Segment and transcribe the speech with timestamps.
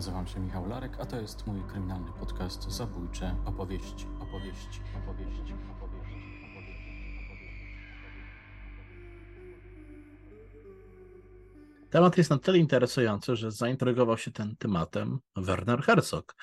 [0.00, 6.10] Nazywam się Michał Larek, a to jest mój kryminalny podcast Zabójcze opowieści, opowieści, opowieści, opowieści.
[11.90, 16.34] Temat jest na tyle interesujący, że zaintrygował się tym tematem Werner Herzog.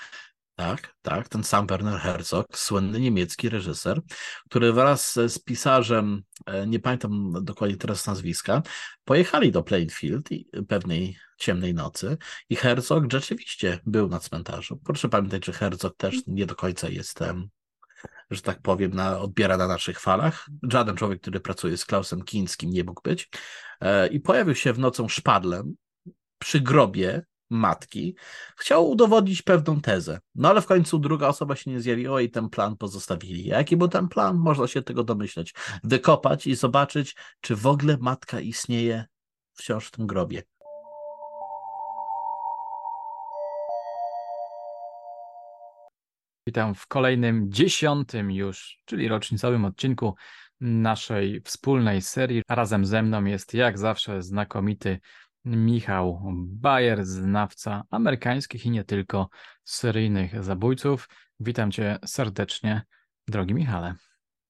[0.58, 4.02] Tak, tak, ten sam Werner Herzog, słynny niemiecki reżyser,
[4.50, 8.62] który wraz z pisarzem, e, nie pamiętam dokładnie teraz nazwiska,
[9.04, 10.30] pojechali do Plainfield
[10.68, 12.18] pewnej ciemnej nocy
[12.50, 14.80] i Herzog rzeczywiście był na cmentarzu.
[14.86, 17.20] Proszę pamiętać, że Herzog też nie do końca jest,
[18.32, 20.48] że tak powiem, na, odbiera na naszych falach.
[20.64, 23.30] Żaden człowiek, który pracuje z Klausem Kińskim nie mógł być.
[23.82, 25.76] E, I pojawił się w nocą szpadlem
[26.40, 28.16] przy grobie matki,
[28.58, 30.20] chciał udowodnić pewną tezę.
[30.36, 33.46] No ale w końcu druga osoba się nie zjawiła i ten plan pozostawili.
[33.46, 34.38] Jaki był ten plan?
[34.38, 35.54] Można się tego domyśleć.
[35.84, 39.06] Wykopać i zobaczyć, czy w ogóle matka istnieje
[39.54, 40.44] wciąż w tym grobie.
[46.48, 50.16] Witam w kolejnym, dziesiątym już, czyli rocznicowym odcinku
[50.62, 52.42] naszej wspólnej serii.
[52.50, 55.00] Razem ze mną jest jak zawsze znakomity
[55.48, 59.30] Michał Bayer, znawca amerykańskich i nie tylko
[59.64, 61.10] seryjnych zabójców.
[61.40, 62.82] Witam cię serdecznie,
[63.28, 63.96] drogi Michale.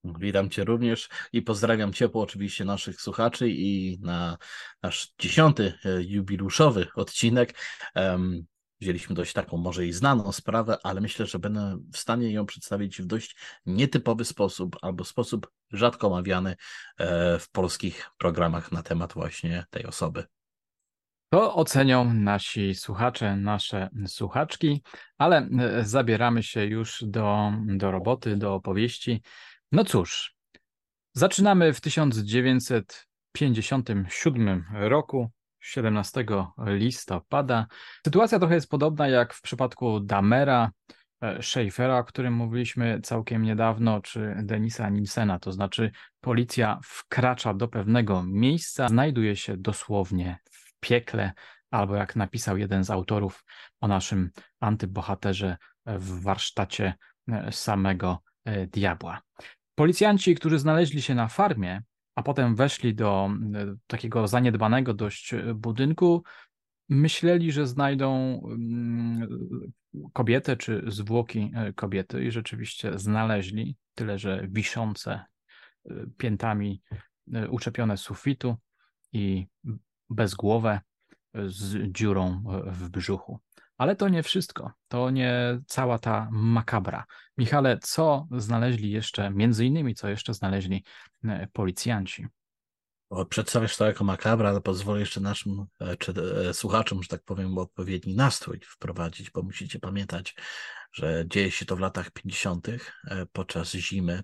[0.03, 4.37] Witam Cię również i pozdrawiam ciepło oczywiście naszych słuchaczy i na
[4.83, 7.53] nasz dziesiąty e, jubiluszowy odcinek.
[8.81, 13.01] Wzięliśmy dość taką może i znaną sprawę, ale myślę, że będę w stanie ją przedstawić
[13.01, 16.55] w dość nietypowy sposób albo sposób rzadko omawiany
[16.97, 20.23] e, w polskich programach na temat właśnie tej osoby.
[21.29, 24.83] To ocenią nasi słuchacze, nasze słuchaczki,
[25.17, 25.49] ale e,
[25.85, 29.21] zabieramy się już do, do roboty, do opowieści.
[29.71, 30.35] No cóż,
[31.13, 36.25] zaczynamy w 1957 roku, 17
[36.65, 37.67] listopada.
[38.05, 40.71] Sytuacja trochę jest podobna jak w przypadku Damera,
[41.21, 45.91] e, Schaeffera, o którym mówiliśmy całkiem niedawno, czy Denisa Nielsena, to znaczy
[46.21, 50.39] policja wkracza do pewnego miejsca, znajduje się dosłownie
[50.79, 51.33] piekle,
[51.71, 53.43] albo jak napisał jeden z autorów
[53.81, 54.29] o naszym
[54.59, 56.93] antybohaterze w warsztacie
[57.27, 59.21] e, samego e, diabła.
[59.75, 61.83] Policjanci, którzy znaleźli się na farmie,
[62.15, 66.23] a potem weszli do e, takiego zaniedbanego dość budynku,
[66.89, 69.27] myśleli, że znajdą mm,
[70.13, 75.25] kobietę czy zwłoki kobiety i rzeczywiście znaleźli, tyle że wiszące
[76.17, 76.81] piętami
[77.49, 78.55] uczepione sufitu
[79.13, 79.47] i
[80.09, 80.81] bezgłowe
[81.33, 83.39] z dziurą w brzuchu.
[83.77, 87.05] Ale to nie wszystko, to nie cała ta makabra.
[87.37, 90.83] Michale, co znaleźli jeszcze, między innymi, co jeszcze znaleźli
[91.23, 92.27] e, policjanci?
[93.29, 96.13] Przedstawiasz to jako makabra, ale pozwolę jeszcze naszym e, czy,
[96.49, 100.35] e, słuchaczom, że tak powiem, odpowiedni nastrój wprowadzić, bo musicie pamiętać,
[100.93, 102.67] że dzieje się to w latach 50.
[103.31, 104.23] podczas zimy,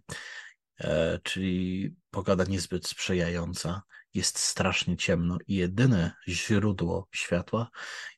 [1.23, 3.81] czyli pogoda niezbyt sprzyjająca
[4.13, 7.69] jest strasznie ciemno i jedyne źródło światła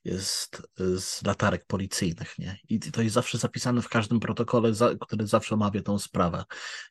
[0.04, 2.58] jest z latarek policyjnych, nie?
[2.68, 6.44] I to jest zawsze zapisane w każdym protokole, który zawsze omawia tą sprawę.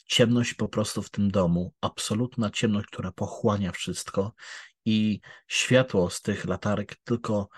[0.06, 4.34] Ciemność po prostu w tym domu, absolutna ciemność, która pochłania wszystko
[4.86, 7.50] i światło z tych latarek tylko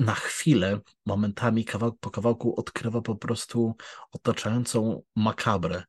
[0.00, 3.76] na chwilę, momentami, kawałek po kawałku odkrywa po prostu
[4.12, 5.82] otaczającą makabrę.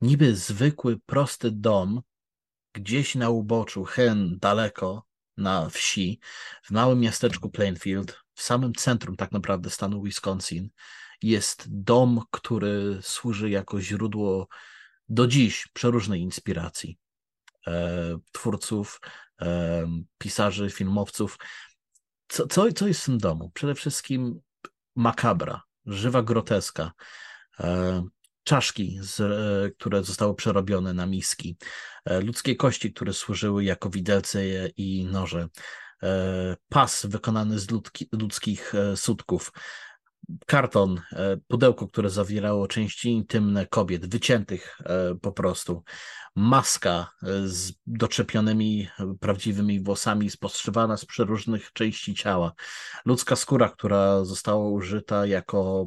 [0.00, 2.02] Niby zwykły, prosty dom,
[2.76, 5.06] gdzieś na uboczu, hen, daleko
[5.36, 6.20] na wsi,
[6.62, 10.68] w małym miasteczku Plainfield, w samym centrum tak naprawdę stanu Wisconsin,
[11.22, 14.48] jest dom, który służy jako źródło
[15.08, 16.98] do dziś przeróżnej inspiracji
[17.66, 19.00] e, twórców,
[19.40, 19.86] e,
[20.18, 21.38] pisarzy, filmowców.
[22.28, 23.50] Co, co, co jest w tym domu?
[23.54, 24.40] Przede wszystkim
[24.96, 26.92] makabra, żywa groteska,
[27.60, 28.04] e,
[28.46, 31.56] czaszki, z, e, które zostały przerobione na miski,
[32.04, 35.48] e, ludzkie kości, które służyły jako widelce i noże,
[36.02, 39.52] e, pas wykonany z ludzki, ludzkich sutków,
[40.46, 41.00] karton,
[41.48, 44.78] pudełko, które zawierało części intymne kobiet, wyciętych
[45.22, 45.82] po prostu,
[46.36, 47.10] maska
[47.44, 48.88] z doczepionymi
[49.20, 52.52] prawdziwymi włosami, spostrzywana z przeróżnych części ciała,
[53.04, 55.86] ludzka skóra, która została użyta jako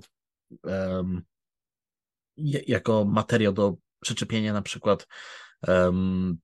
[2.68, 5.08] jako materiał do przyczepienia na przykład
[5.68, 6.38] um,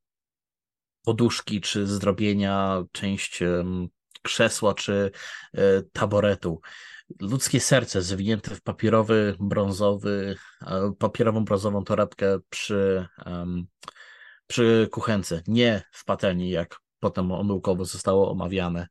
[1.05, 3.87] poduszki, czy zdrobienia część um,
[4.21, 5.11] krzesła, czy
[5.53, 6.61] e, taboretu.
[7.21, 13.67] Ludzkie serce zwinięte w papierowy, brązowy, e, papierową, brązową torebkę przy, um,
[14.47, 18.87] przy kuchence, nie w patelni, jak potem omyłkowo zostało omawiane.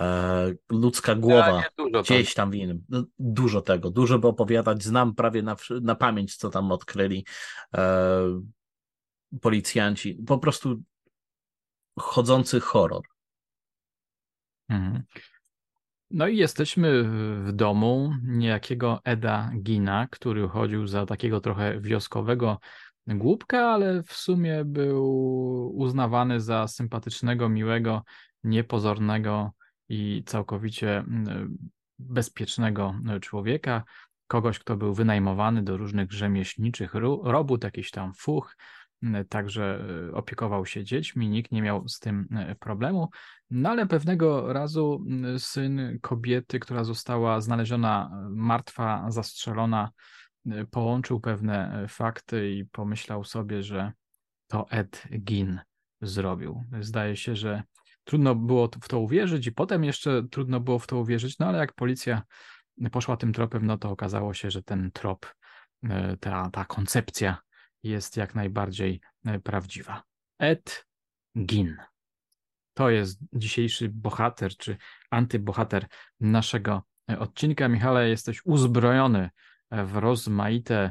[0.00, 2.84] E, ludzka głowa dużo gdzieś tam w innym.
[2.88, 4.82] No, dużo tego, dużo by opowiadać.
[4.82, 7.24] Znam prawie na, na pamięć, co tam odkryli
[7.74, 8.40] e,
[9.40, 10.14] policjanci.
[10.26, 10.82] Po prostu
[11.98, 13.02] chodzący horror.
[14.68, 15.02] Mhm.
[16.10, 17.04] No i jesteśmy
[17.44, 22.58] w domu niejakiego Eda Gina, który chodził za takiego trochę wioskowego
[23.06, 28.02] głupka, ale w sumie był uznawany za sympatycznego, miłego,
[28.44, 29.52] niepozornego
[29.90, 31.58] i całkowicie mm,
[31.98, 33.84] bezpiecznego człowieka.
[34.26, 38.56] Kogoś, kto był wynajmowany do różnych rzemieślniczych robót, jakiś tam fuch,
[39.28, 43.10] także e, opiekował się dziećmi, nikt nie miał z tym e, problemu.
[43.50, 45.04] No ale pewnego razu
[45.38, 49.90] syn kobiety, która została znaleziona e, martwa, zastrzelona,
[50.70, 53.92] połączył pewne fakty i pomyślał sobie, że
[54.46, 55.60] to Ed Gin
[56.02, 56.64] zrobił.
[56.80, 57.62] Zdaje się, że
[58.10, 61.58] trudno było w to uwierzyć i potem jeszcze trudno było w to uwierzyć, no ale
[61.58, 62.22] jak policja
[62.92, 65.34] poszła tym tropem, no to okazało się, że ten trop,
[66.20, 67.38] ta, ta koncepcja
[67.82, 70.02] jest jak najbardziej e, prawdziwa.
[70.38, 70.86] Ed
[71.38, 71.76] Gin.
[72.74, 74.76] To jest dzisiejszy bohater, czy
[75.10, 75.86] antybohater
[76.20, 77.68] naszego e, odcinka.
[77.68, 79.30] Michale, jesteś uzbrojony
[79.70, 80.90] e, w rozmaite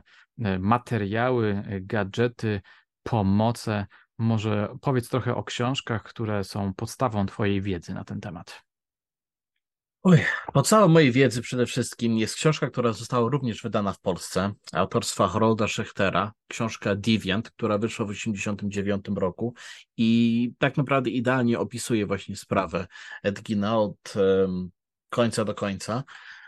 [0.60, 2.62] materiały, gadżety,
[3.04, 3.88] pomoce.
[4.20, 8.62] Może powiedz trochę o książkach, które są podstawą Twojej wiedzy na ten temat.
[10.04, 10.20] Oj,
[10.64, 15.68] całej mojej wiedzy przede wszystkim jest książka, która została również wydana w Polsce, autorstwa Harolda
[15.68, 19.54] Schechtera, książka Deviant, która wyszła w 1989 roku
[19.98, 22.88] i tak naprawdę idealnie opisuje właśnie sprawę
[23.24, 24.70] Edgina od um,
[25.10, 26.04] końca do końca.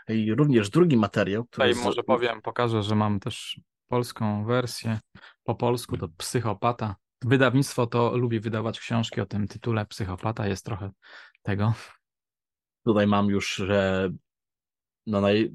[0.08, 1.68] I również drugi materiał, który...
[1.68, 5.00] Tutaj może powiem, pokażę, że mam też polską wersję.
[5.44, 6.96] Po polsku to Psychopata.
[7.24, 10.90] Wydawnictwo to lubi wydawać książki o tym tytule Psychopata, jest trochę
[11.42, 11.74] tego.
[12.84, 14.10] Tutaj mam już że
[15.06, 15.52] no naj...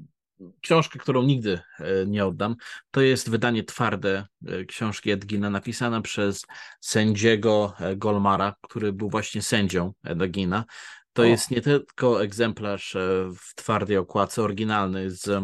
[0.60, 2.56] książkę, którą nigdy e, nie oddam.
[2.90, 6.42] To jest wydanie twarde e, książki Edgina, napisana przez
[6.80, 10.64] sędziego e, Golmara, który był właśnie sędzią Edgina.
[11.12, 11.24] To o.
[11.24, 12.96] jest nie tylko egzemplarz
[13.40, 15.42] w twardej okładce, oryginalny z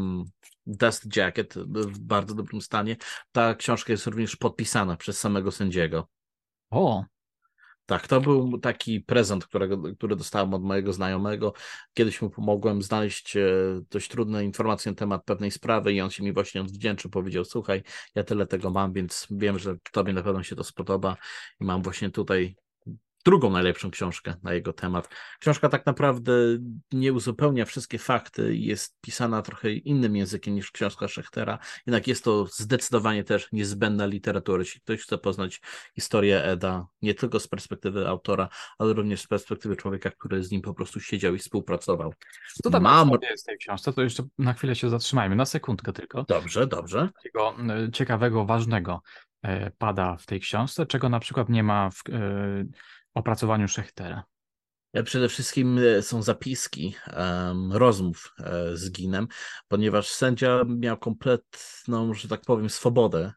[0.67, 2.97] Dust Jacket w bardzo dobrym stanie.
[3.33, 6.09] Ta książka jest również podpisana przez samego sędziego.
[6.75, 7.05] O,
[7.87, 11.53] tak, to był taki prezent, którego, który dostałem od mojego znajomego.
[11.95, 13.47] Kiedyś mu pomogłem znaleźć e,
[13.91, 17.83] dość trudne informacje na temat pewnej sprawy i on się mi właśnie odwdzięczył, powiedział, słuchaj,
[18.15, 21.17] ja tyle tego mam, więc wiem, że tobie na pewno się to spodoba
[21.61, 22.57] i mam właśnie tutaj
[23.25, 25.09] drugą najlepszą książkę na jego temat.
[25.41, 26.33] Książka tak naprawdę
[26.93, 32.47] nie uzupełnia wszystkie fakty, jest pisana trochę innym językiem niż książka Szechtera, jednak jest to
[32.47, 34.59] zdecydowanie też niezbędna literatura.
[34.59, 35.61] Jeśli ktoś chce poznać
[35.95, 38.49] historię Eda, nie tylko z perspektywy autora,
[38.79, 42.15] ale również z perspektywy człowieka, który z nim po prostu siedział i współpracował.
[42.63, 43.11] Co tam Mam...
[43.31, 46.25] jest w tej książce, to jeszcze na chwilę się zatrzymajmy, na sekundkę tylko.
[46.29, 47.09] Dobrze, dobrze.
[47.17, 49.03] Takiego e, ciekawego, ważnego
[49.43, 52.65] e, pada w tej książce, czego na przykład nie ma w e,
[53.15, 54.25] opracowaniu Schechtera?
[54.95, 59.29] E, przede wszystkim e, są zapiski um, rozmów e, z Ginem,
[59.69, 63.33] ponieważ sędzia miał kompletną, że tak powiem, swobodę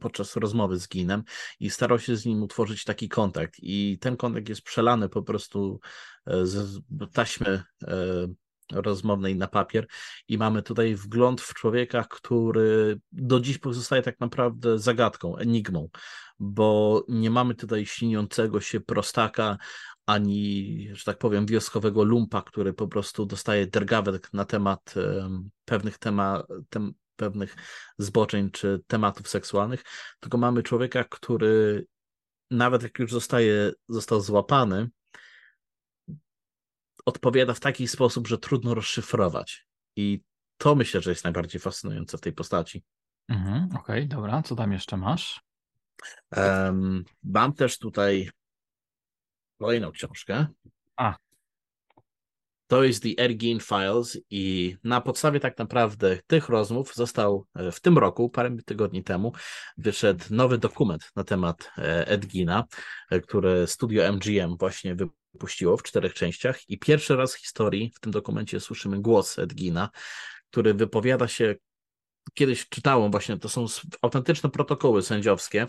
[0.00, 1.22] podczas rozmowy z Ginem
[1.60, 3.54] i starał się z nim utworzyć taki kontakt.
[3.58, 5.80] I ten kontakt jest przelany po prostu
[6.42, 6.80] z
[7.12, 7.62] taśmy
[8.72, 9.86] rozmownej na papier
[10.28, 15.88] i mamy tutaj wgląd w człowieka, który do dziś pozostaje tak naprawdę zagadką, enigmą,
[16.38, 19.58] bo nie mamy tutaj śniącego się prostaka,
[20.06, 24.94] ani, że tak powiem, wioskowego lumpa, który po prostu dostaje dergawek na temat
[25.64, 27.56] pewnych temat, tem, pewnych
[27.98, 29.84] zboczeń czy tematów seksualnych,
[30.20, 31.86] tylko mamy człowieka, który
[32.50, 34.88] nawet jak już zostaje, został złapany,
[37.06, 39.66] odpowiada w taki sposób, że trudno rozszyfrować.
[39.96, 40.20] I
[40.56, 42.84] to myślę, że jest najbardziej fascynujące w tej postaci.
[43.28, 44.42] Mhm, Okej, okay, dobra.
[44.42, 45.45] Co tam jeszcze masz?
[46.36, 48.30] Um, mam też tutaj
[49.58, 50.46] kolejną książkę.
[50.96, 51.16] A.
[52.66, 57.80] To jest The Ergin Files i na podstawie tak naprawdę tych rozmów został e, w
[57.80, 59.32] tym roku, parę tygodni temu,
[59.76, 62.64] wyszedł nowy dokument na temat e, Edgina,
[63.10, 68.00] e, który studio MGM właśnie wypuściło w czterech częściach i pierwszy raz w historii w
[68.00, 69.90] tym dokumencie słyszymy głos Edgina,
[70.50, 71.54] który wypowiada się
[72.34, 73.66] kiedyś czytałem właśnie, to są
[74.02, 75.66] autentyczne protokoły sędziowskie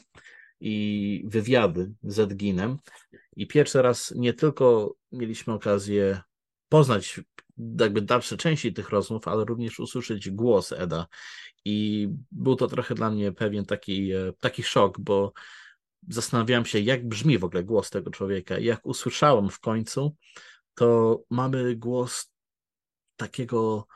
[0.59, 2.77] i wywiady z Edginem
[3.35, 6.21] i pierwszy raz nie tylko mieliśmy okazję
[6.69, 7.19] poznać
[7.79, 11.07] jakby dalsze części tych rozmów, ale również usłyszeć głos Eda
[11.65, 15.33] i był to trochę dla mnie pewien taki, e, taki szok, bo
[16.09, 18.59] zastanawiałem się, jak brzmi w ogóle głos tego człowieka.
[18.59, 20.15] Jak usłyszałem w końcu,
[20.75, 22.31] to mamy głos
[23.15, 23.87] takiego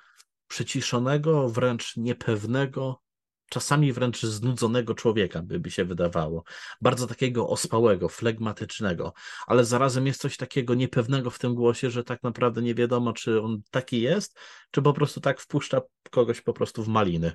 [0.51, 3.01] przyciszonego, wręcz niepewnego,
[3.49, 6.43] czasami wręcz znudzonego człowieka, by, by się wydawało.
[6.81, 9.13] Bardzo takiego ospałego, flegmatycznego,
[9.47, 13.41] ale zarazem jest coś takiego niepewnego w tym głosie, że tak naprawdę nie wiadomo, czy
[13.41, 14.39] on taki jest,
[14.71, 17.31] czy po prostu tak wpuszcza kogoś po prostu w maliny.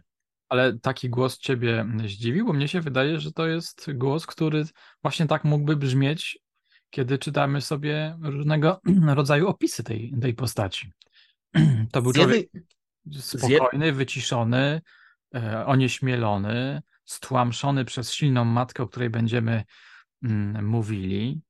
[0.48, 4.64] Ale taki głos ciebie zdziwił, bo mnie się wydaje, że to jest głos, który
[5.02, 6.38] właśnie tak mógłby brzmieć,
[6.90, 8.80] kiedy czytamy sobie różnego
[9.20, 10.92] rodzaju opisy tej, tej postaci.
[11.92, 12.48] To był człowiek
[13.12, 14.80] spokojny, wyciszony,
[15.34, 19.64] e, onieśmielony, stłamszony przez silną matkę, o której będziemy
[20.22, 21.40] mm, mówili.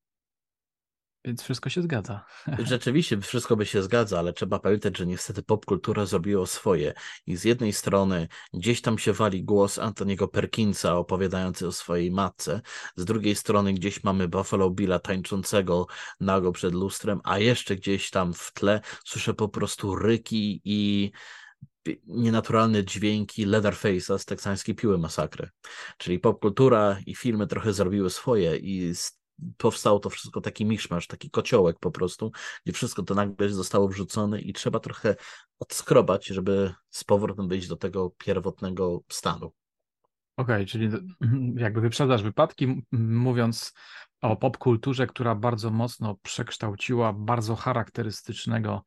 [1.26, 2.24] Więc wszystko się zgadza.
[2.58, 6.94] Rzeczywiście wszystko by się zgadza, ale trzeba pamiętać, że niestety popkultura zrobiła swoje.
[7.26, 12.60] I z jednej strony gdzieś tam się wali głos Antoniego Perkinsa opowiadający o swojej matce,
[12.96, 15.86] z drugiej strony gdzieś mamy Buffalo Billa tańczącego
[16.20, 21.12] nago przed lustrem, a jeszcze gdzieś tam w tle słyszę po prostu ryki i
[22.06, 25.48] nienaturalne dźwięki Leatherface'a z teksańskiej piły masakry.
[25.98, 28.92] Czyli popkultura i filmy trochę zrobiły swoje i
[29.56, 32.32] powstało to wszystko taki miszmasz, taki kociołek po prostu,
[32.64, 35.16] gdzie wszystko to nagle zostało wrzucone i trzeba trochę
[35.58, 39.52] odskrobać, żeby z powrotem wyjść do tego pierwotnego stanu.
[40.36, 40.90] Okej, okay, czyli
[41.56, 43.74] jakby wyprzedzasz wypadki, mówiąc
[44.20, 48.84] o popkulturze, która bardzo mocno przekształciła bardzo charakterystycznego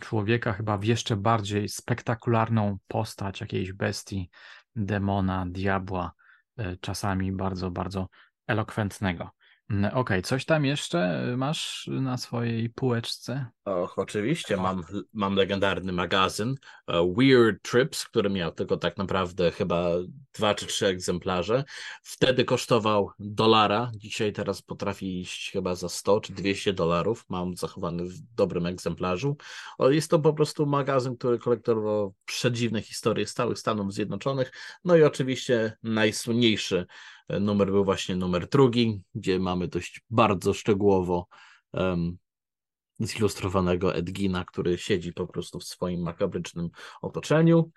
[0.00, 4.30] człowieka, chyba w jeszcze bardziej spektakularną postać jakiejś bestii,
[4.76, 6.12] demona, diabła,
[6.58, 8.08] e, czasami bardzo, bardzo
[8.46, 9.30] elokwentnego.
[9.70, 13.46] Okej, okay, coś tam jeszcze masz na swojej półeczce?
[13.64, 14.82] Och, oczywiście, mam,
[15.12, 16.54] mam legendarny magazyn
[16.88, 19.90] uh, Weird Trips, który miał tylko tak naprawdę chyba
[20.34, 21.64] dwa czy trzy egzemplarze.
[22.02, 27.24] Wtedy kosztował dolara, dzisiaj teraz potrafi iść chyba za 100 czy 200 dolarów.
[27.28, 29.36] Mam zachowany w dobrym egzemplarzu.
[29.78, 34.52] Jest to po prostu magazyn, który kolektorował przedziwne historie stałych Stanów Zjednoczonych.
[34.84, 36.86] No i oczywiście najsłynniejszy
[37.28, 41.26] Numer był właśnie numer drugi, gdzie mamy dość bardzo szczegółowo
[41.72, 42.18] um,
[43.00, 46.68] zilustrowanego Edgina, który siedzi po prostu w swoim makabrycznym
[47.02, 47.70] otoczeniu.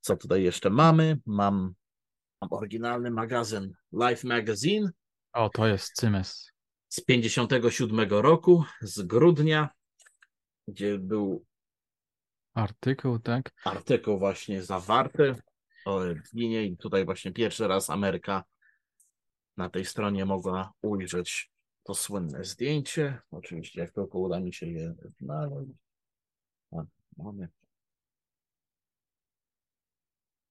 [0.00, 1.18] Co tutaj jeszcze mamy?
[1.26, 1.74] Mam,
[2.40, 4.90] mam oryginalny magazyn Life Magazine.
[5.32, 6.50] O, to jest Cymes.
[6.88, 9.68] Z 57 roku, z grudnia,
[10.68, 11.44] gdzie był
[12.54, 13.52] artykuł, tak?
[13.64, 15.36] Artykuł właśnie zawarty
[15.86, 18.44] o Edginie i tutaj właśnie pierwszy raz Ameryka
[19.56, 21.50] na tej stronie mogła ujrzeć
[21.82, 23.18] to słynne zdjęcie.
[23.30, 25.70] Oczywiście, jak tylko uda mi się je znaleźć.
[26.72, 26.76] A,
[27.16, 27.48] mamy.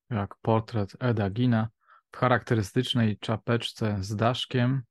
[0.10, 1.70] Jak portret Eda Gina
[2.12, 4.82] w charakterystycznej czapeczce z daszkiem.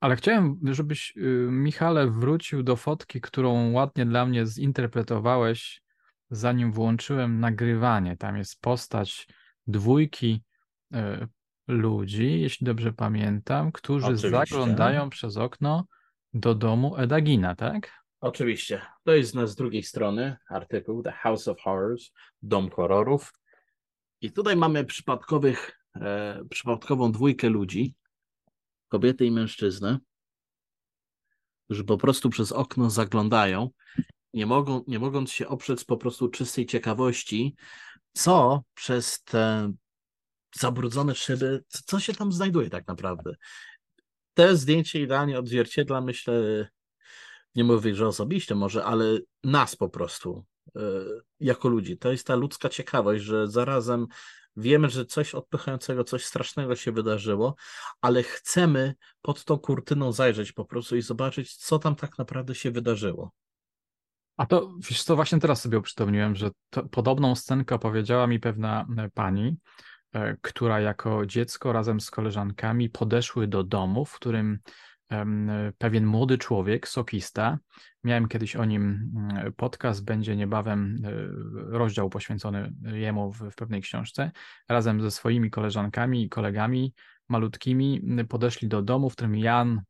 [0.00, 5.82] Ale chciałem, żebyś, y, Michale, wrócił do fotki, którą ładnie dla mnie zinterpretowałeś,
[6.30, 8.16] zanim włączyłem nagrywanie.
[8.16, 9.28] Tam jest postać
[9.66, 10.44] dwójki
[10.94, 11.28] y,
[11.68, 14.30] ludzi, jeśli dobrze pamiętam, którzy Oczywiście.
[14.30, 15.86] zaglądają przez okno
[16.34, 18.02] do domu Edagina, tak?
[18.20, 18.82] Oczywiście.
[19.04, 22.10] To jest z drugiej strony artykuł The House of Horrors,
[22.42, 23.32] Dom Horrorów.
[24.20, 27.94] I tutaj mamy przypadkowych, e, przypadkową dwójkę ludzi,
[28.88, 29.98] kobiety i mężczyznę,
[31.64, 33.70] którzy po prostu przez okno zaglądają,
[34.34, 37.56] nie, mogą, nie mogąc się oprzeć po prostu czystej ciekawości,
[38.12, 39.72] co przez te
[40.54, 43.34] zabrudzone szyby, co się tam znajduje tak naprawdę.
[44.34, 46.68] Te zdjęcie idealnie odzwierciedla, myślę,
[47.54, 50.44] nie mówię, że osobiście może, ale nas po prostu
[50.76, 50.80] e,
[51.40, 51.98] jako ludzi.
[51.98, 54.06] To jest ta ludzka ciekawość, że zarazem
[54.56, 57.54] wiemy, że coś odpychającego, coś strasznego się wydarzyło,
[58.00, 62.70] ale chcemy pod tą kurtyną zajrzeć po prostu i zobaczyć, co tam tak naprawdę się
[62.70, 63.32] wydarzyło.
[64.36, 68.86] A to, wiesz co, właśnie teraz sobie uprzytomniłem, że to, podobną scenkę opowiedziała mi pewna
[68.98, 69.56] e, pani,
[70.40, 74.58] która jako dziecko razem z koleżankami podeszły do domu, w którym
[75.78, 77.58] pewien młody człowiek, sokista,
[78.04, 81.10] miałem kiedyś o nim mm, podcast, będzie niebawem e,
[81.78, 84.30] rozdział poświęcony jemu w, w pewnej książce,
[84.68, 86.94] razem ze swoimi koleżankami i kolegami
[87.28, 89.80] malutkimi podeszli do domu, w którym Jan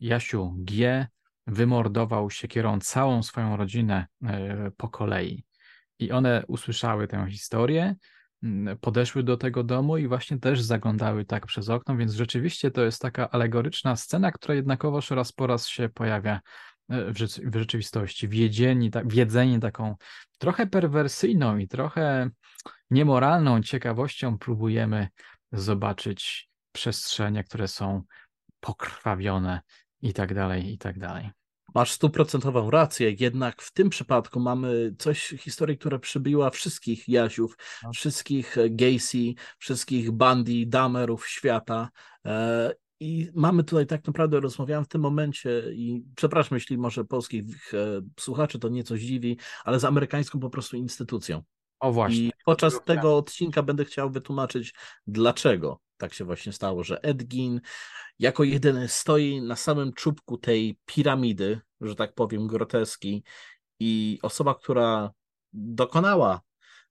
[0.00, 1.06] Jasiu G
[1.46, 5.44] wymordował siekierą całą swoją rodzinę e, po kolei.
[5.98, 8.17] I one usłyszały tę historię, Mm,
[8.80, 13.02] podeszły do tego domu i właśnie też zaglądały tak przez okno, więc rzeczywiście to jest
[13.02, 16.40] taka alegoryczna scena, która jednakowoż raz po raz się pojawia
[16.88, 18.28] e, w, rzeczywistości.
[18.28, 19.06] Wiedzieni, tak,
[19.60, 19.96] taką
[20.38, 22.30] trochę perwersyjną i trochę
[22.90, 25.08] niemoralną ciekawością próbujemy
[25.52, 28.02] zobaczyć przestrzenie, które są
[28.60, 29.60] pokrwawione
[30.00, 31.30] i tak dalej, i tak dalej.
[31.74, 37.92] Masz stuprocentową rację, jednak w tym przypadku mamy coś, historię, która przybiła wszystkich Jaziów, no.
[37.92, 41.88] wszystkich Gacy, wszystkich Bundy, Damerów świata
[42.26, 47.74] e, i mamy tutaj tak naprawdę, rozmawiałem w tym momencie i przepraszam, jeśli może polskich
[47.74, 51.42] e, słuchaczy to nieco zdziwi, ale z amerykańską po prostu instytucją.
[51.80, 52.18] O właśnie.
[52.18, 54.74] I podczas tego odcinka będę chciał wytłumaczyć,
[55.06, 57.60] dlaczego tak się właśnie stało, że Ed Gein
[58.18, 63.24] jako jedyny stoi na samym czubku tej piramidy, że tak powiem, groteski
[63.80, 65.10] i osoba, która
[65.52, 66.40] dokonała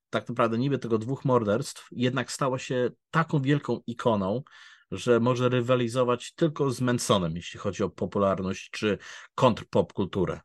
[0.09, 4.43] tak naprawdę niby tego dwóch morderstw, jednak stała się taką wielką ikoną,
[4.91, 8.97] że może rywalizować tylko z Mansonem, jeśli chodzi o popularność czy
[9.35, 10.39] kontrpopkulturę.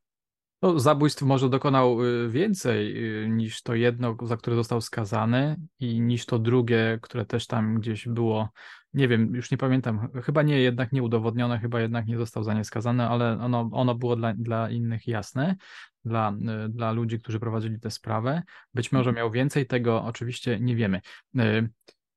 [0.62, 6.00] No, zabójstw może dokonał y, więcej y, niż to jedno, za które został skazany i
[6.00, 8.48] niż to drugie, które też tam gdzieś było,
[8.94, 12.54] nie wiem, już nie pamiętam, chyba nie, jednak nie udowodnione, chyba jednak nie został za
[12.54, 15.56] nie skazany, ale ono, ono było dla, dla innych jasne,
[16.04, 16.32] dla,
[16.66, 18.42] y, dla ludzi, którzy prowadzili tę sprawę.
[18.74, 21.00] Być może miał więcej, tego oczywiście nie wiemy.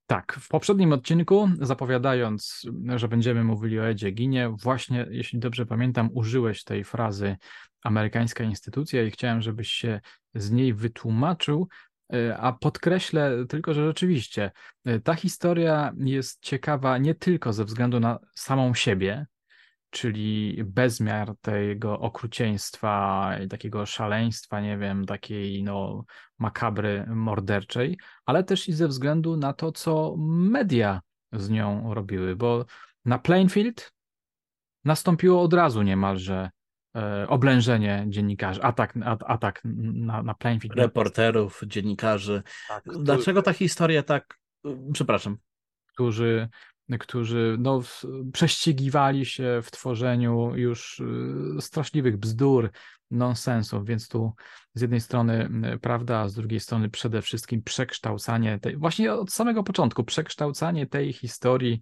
[0.07, 2.61] Tak, w poprzednim odcinku, zapowiadając,
[2.95, 7.37] że będziemy mówili o Edzie Ginie, właśnie, jeśli dobrze pamiętam, użyłeś tej frazy
[7.83, 10.01] amerykańska instytucja i chciałem, żebyś się
[10.35, 11.67] z niej wytłumaczył,
[12.13, 14.51] e, a podkreślę tylko, że rzeczywiście
[14.85, 19.25] e, ta historia jest ciekawa nie tylko ze względu na samą siebie,
[19.89, 26.05] czyli bezmiar tego okrucieństwa i takiego szaleństwa, nie wiem, takiej no
[26.39, 31.01] makabry morderczej, ale też i ze względu na to, co media
[31.33, 32.65] z nią robiły, bo
[33.05, 33.91] na Plainfield
[34.85, 36.49] nastąpiło od razu niemalże
[36.95, 38.93] e, oblężenie dziennikarzy, atak,
[39.25, 40.75] atak na, na Plainfield.
[40.75, 42.43] Reporterów, dziennikarzy.
[42.67, 44.39] Tak, Dlaczego ta historia tak,
[44.93, 45.37] przepraszam.
[45.93, 46.49] Którzy
[46.99, 47.81] którzy no,
[48.33, 52.71] prześcigiwali się w tworzeniu już y, straszliwych bzdur,
[53.11, 54.33] nonsensów, więc tu
[54.73, 55.49] z jednej strony
[55.81, 61.13] prawda, a z drugiej strony przede wszystkim przekształcanie tej, właśnie od samego początku, przekształcanie tej
[61.13, 61.81] historii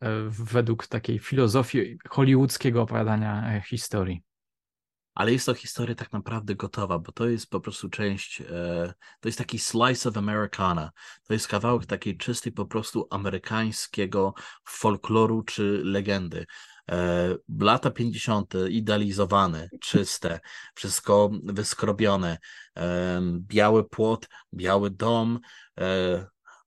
[0.00, 4.22] e, według takiej filozofii hollywoodzkiego opowiadania historii
[5.14, 9.28] ale jest to historia tak naprawdę gotowa, bo to jest po prostu część, e, to
[9.28, 10.90] jest taki slice of Americana.
[11.26, 16.46] To jest kawałek takiej czystej po prostu amerykańskiego folkloru czy legendy.
[16.90, 17.28] E,
[17.60, 18.54] lata 50.
[18.68, 20.40] idealizowane, czyste,
[20.74, 22.38] wszystko wyskrobione,
[22.76, 25.40] e, biały płot, biały dom,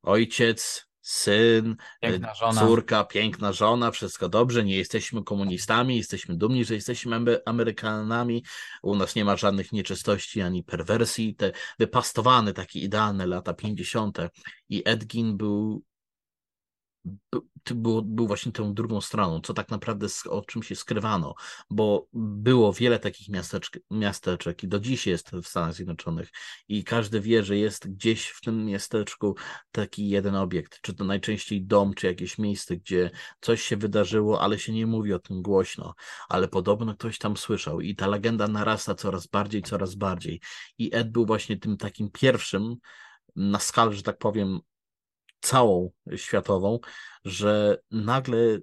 [0.01, 2.61] ojciec, syn, piękna żona.
[2.61, 8.43] córka, piękna żona, wszystko dobrze, nie jesteśmy komunistami, jesteśmy dumni, że jesteśmy Amerykanami,
[8.83, 14.17] u nas nie ma żadnych nieczystości ani perwersji, te wypastowane, takie idealne lata 50.
[14.69, 15.83] I Edgin był
[17.75, 21.35] był, był właśnie tą drugą stroną, co tak naprawdę o czym się skrywano,
[21.69, 26.29] bo było wiele takich miasteczek, miasteczek i do dziś jest w Stanach Zjednoczonych
[26.67, 29.35] i każdy wie, że jest gdzieś w tym miasteczku
[29.71, 34.59] taki jeden obiekt, czy to najczęściej dom, czy jakieś miejsce, gdzie coś się wydarzyło, ale
[34.59, 35.93] się nie mówi o tym głośno,
[36.29, 40.41] ale podobno ktoś tam słyszał i ta legenda narasta coraz bardziej, coraz bardziej.
[40.77, 42.75] I Ed był właśnie tym takim pierwszym
[43.35, 44.59] na skalę, że tak powiem,
[45.41, 46.79] całą światową,
[47.25, 48.57] że nagle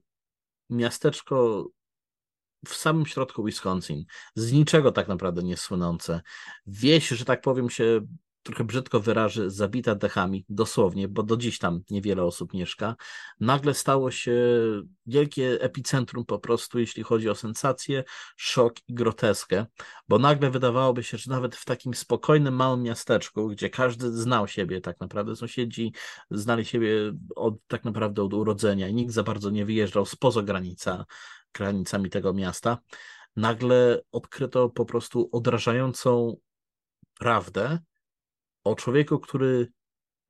[0.70, 1.66] miasteczko
[2.66, 6.20] w samym środku Wisconsin, z niczego tak naprawdę nie słynące,
[6.66, 8.00] wieś, że tak powiem, się
[8.44, 12.96] trochę brzydko wyrażę, zabita dechami, dosłownie, bo do dziś tam niewiele osób mieszka,
[13.40, 14.34] nagle stało się
[15.06, 18.04] wielkie epicentrum po prostu, jeśli chodzi o sensację,
[18.36, 19.66] szok i groteskę,
[20.08, 24.80] bo nagle wydawałoby się, że nawet w takim spokojnym, małym miasteczku, gdzie każdy znał siebie,
[24.80, 25.92] tak naprawdę sąsiedzi
[26.30, 31.04] znali siebie od, tak naprawdę od urodzenia i nikt za bardzo nie wyjeżdżał spoza granica,
[31.54, 32.78] granicami tego miasta,
[33.36, 36.36] nagle odkryto po prostu odrażającą
[37.18, 37.78] prawdę,
[38.64, 39.72] o człowieku, który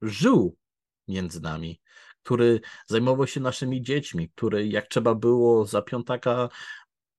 [0.02, 0.56] żył
[1.08, 1.80] między nami,
[2.22, 6.48] który zajmował się naszymi dziećmi, który jak trzeba było za piątaka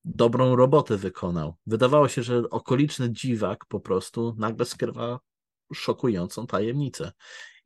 [0.06, 1.56] dobrą robotę wykonał.
[1.66, 5.20] Wydawało się, że okoliczny dziwak po prostu nagle skrywa
[5.74, 7.12] szokującą tajemnicę.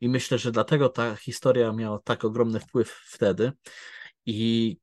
[0.02, 3.52] I myślę, że dlatego ta historia miała tak ogromny wpływ wtedy.
[4.26, 4.78] I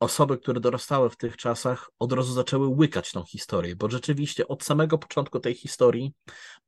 [0.00, 4.64] osoby, które dorastały w tych czasach, od razu zaczęły łykać tą historię, bo rzeczywiście od
[4.64, 6.14] samego początku tej historii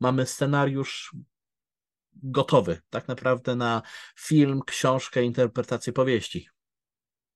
[0.00, 1.14] mamy scenariusz
[2.22, 3.82] gotowy, tak naprawdę na
[4.18, 6.48] film, książkę, interpretację powieści.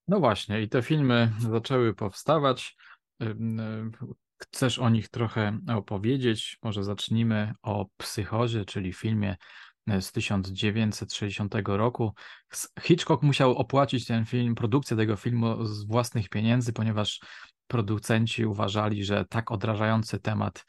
[0.09, 2.77] No właśnie, i te filmy zaczęły powstawać.
[4.39, 6.59] Chcesz o nich trochę opowiedzieć?
[6.63, 9.37] Może zacznijmy o Psychozie, czyli filmie
[10.01, 12.13] z 1960 roku.
[12.81, 17.21] Hitchcock musiał opłacić ten film, produkcję tego filmu z własnych pieniędzy, ponieważ
[17.67, 20.65] producenci uważali, że tak odrażający temat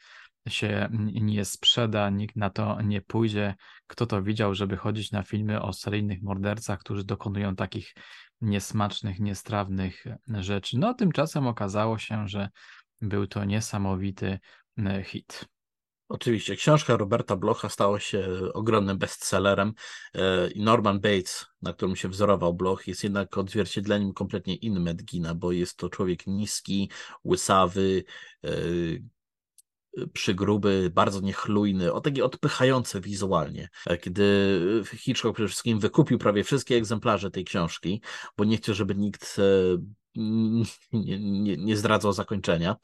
[0.48, 0.88] się
[1.20, 3.54] nie sprzeda, nikt na to nie pójdzie.
[3.86, 7.94] Kto to widział, żeby chodzić na filmy o seryjnych mordercach, którzy dokonują takich
[8.40, 10.78] niesmacznych, niestrawnych rzeczy.
[10.78, 12.48] No tymczasem okazało się, że
[13.00, 14.38] był to niesamowity
[14.78, 15.53] e, hit.
[16.08, 19.72] Oczywiście, książka Roberta Blocha stała się ogromnym bestsellerem
[20.14, 25.34] e, i Norman Bates, na którym się wzorował Bloch, jest jednak odzwierciedleniem kompletnie innym Edgina,
[25.34, 26.90] bo jest to człowiek niski,
[27.24, 28.04] łysawy,
[28.44, 28.50] e,
[30.12, 33.68] przygruby, bardzo niechlujny, o takie odpychające wizualnie.
[34.00, 34.60] Kiedy
[34.96, 38.02] Hitchcock przede wszystkim wykupił prawie wszystkie egzemplarze tej książki,
[38.36, 39.36] bo nie chciał, żeby nikt
[40.92, 42.76] nie, nie, nie zdradzał zakończenia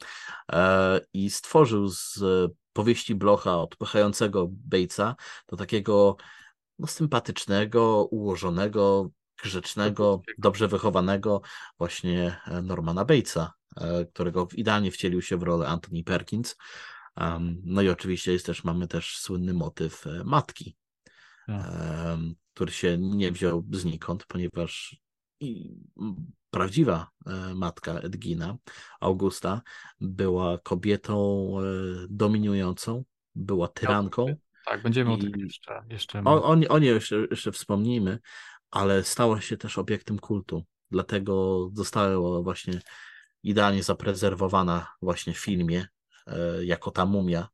[0.51, 2.19] e, i stworzył z
[2.73, 5.15] powieści Blocha odpychającego Batesa
[5.47, 6.17] do takiego
[6.79, 9.09] no, sympatycznego, ułożonego,
[9.43, 11.41] grzecznego, dobrze wychowanego
[11.77, 16.55] właśnie Normana Batesa, e, którego idealnie wcielił się w rolę Anthony Perkins.
[17.63, 20.77] No i oczywiście jest też, mamy też słynny motyw e, matki,
[21.47, 21.65] tak.
[22.53, 25.01] który się nie wziął znikąd, ponieważ
[26.51, 28.57] prawdziwa e, matka Edgina,
[28.99, 29.61] Augusta,
[30.01, 31.63] była kobietą e,
[32.09, 33.03] dominującą,
[33.35, 34.35] była tyranką.
[34.65, 35.13] Tak, będziemy I...
[35.13, 35.83] o tym jeszcze.
[35.89, 36.23] jeszcze...
[36.25, 38.19] O, o, o niej jeszcze, jeszcze wspomnijmy,
[38.71, 40.63] ale stała się też obiektem kultu.
[40.91, 42.81] Dlatego została właśnie
[43.43, 45.87] idealnie zaprezerwowana właśnie w filmie
[46.27, 47.49] E, jako ta mumia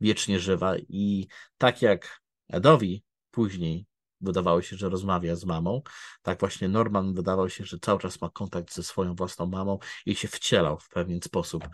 [0.00, 3.86] wiecznie żywa i tak jak Edowi później
[4.20, 5.82] wydawało się, że rozmawia z mamą,
[6.22, 10.14] tak właśnie Norman wydawał się, że cały czas ma kontakt ze swoją własną mamą i
[10.14, 11.68] się wcielał w pewien sposób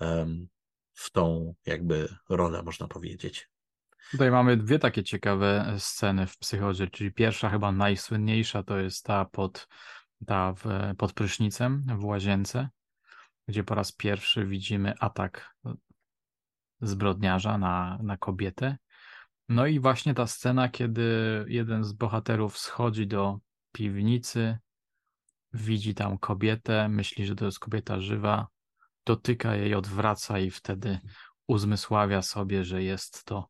[0.00, 0.48] um,
[0.94, 3.48] w tą jakby rolę, można powiedzieć.
[4.10, 9.24] Tutaj mamy dwie takie ciekawe sceny w psychozie, czyli pierwsza, chyba najsłynniejsza, to jest ta
[9.24, 9.68] pod,
[10.26, 10.64] ta w,
[10.98, 12.68] pod prysznicem w łazience,
[13.48, 15.54] gdzie po raz pierwszy widzimy atak
[16.80, 18.78] zbrodniarza na, na kobietę.
[19.50, 23.38] No i właśnie ta scena, kiedy jeden z bohaterów schodzi do
[23.72, 24.58] piwnicy,
[25.52, 28.46] widzi tam kobietę, myśli, że to jest kobieta żywa,
[29.06, 30.98] dotyka jej, odwraca i wtedy
[31.46, 33.48] uzmysławia sobie, że jest to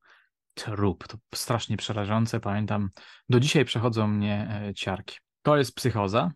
[0.54, 1.06] trup.
[1.06, 2.40] To strasznie przerażające.
[2.40, 2.88] Pamiętam,
[3.28, 5.16] do dzisiaj przechodzą mnie e, ciarki.
[5.42, 6.32] To jest psychoza.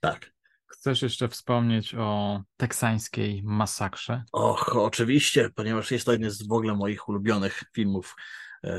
[0.00, 0.32] Tak.
[0.66, 4.24] Chcesz jeszcze wspomnieć o teksańskiej masakrze?
[4.32, 8.14] Och, oczywiście, ponieważ jest to jeden z w ogóle moich ulubionych filmów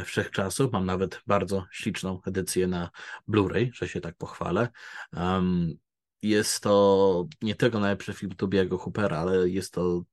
[0.05, 0.71] wszechczasów.
[0.71, 2.89] Mam nawet bardzo śliczną edycję na
[3.27, 4.69] Blu-ray, że się tak pochwalę.
[5.13, 5.73] Um,
[6.21, 10.03] jest to nie tylko najlepszy film Tobiego Hoopera, ale jest to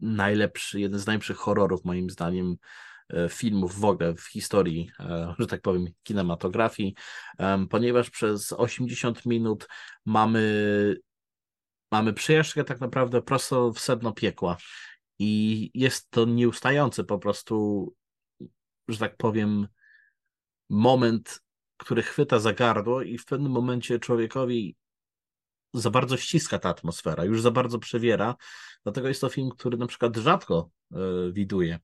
[0.00, 2.56] najlepszy, jeden z najlepszych horrorów moim zdaniem
[3.08, 6.94] e, filmów w ogóle w historii, e, że tak powiem, kinematografii,
[7.70, 9.68] ponieważ przez 80 minut
[10.04, 10.96] mamy
[11.92, 14.56] mamy przejażdżkę tak naprawdę prosto w sedno piekła.
[15.18, 17.86] I jest to nieustający po prostu,
[18.88, 19.68] że tak powiem,
[20.70, 21.40] moment,
[21.76, 24.76] który chwyta za gardło i w pewnym momencie człowiekowi
[25.74, 28.36] za bardzo ściska ta atmosfera, już za bardzo przewiera.
[28.82, 30.96] Dlatego jest to film, który na przykład rzadko y,
[31.32, 31.78] widuję,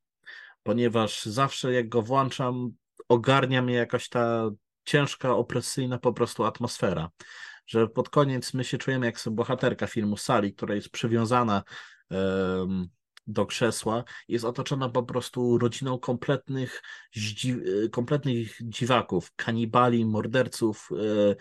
[0.62, 2.70] ponieważ zawsze jak go włączam,
[3.08, 4.50] ogarnia mnie jakaś ta
[4.84, 7.10] ciężka, opresyjna po prostu atmosfera
[7.68, 11.62] że pod koniec my się czujemy jak bohaterka filmu Sali, która jest przywiązana
[12.10, 12.88] um,
[13.28, 16.82] do krzesła, jest otoczona po prostu rodziną kompletnych,
[17.90, 21.36] kompletnych dziwaków, kanibali, morderców, e,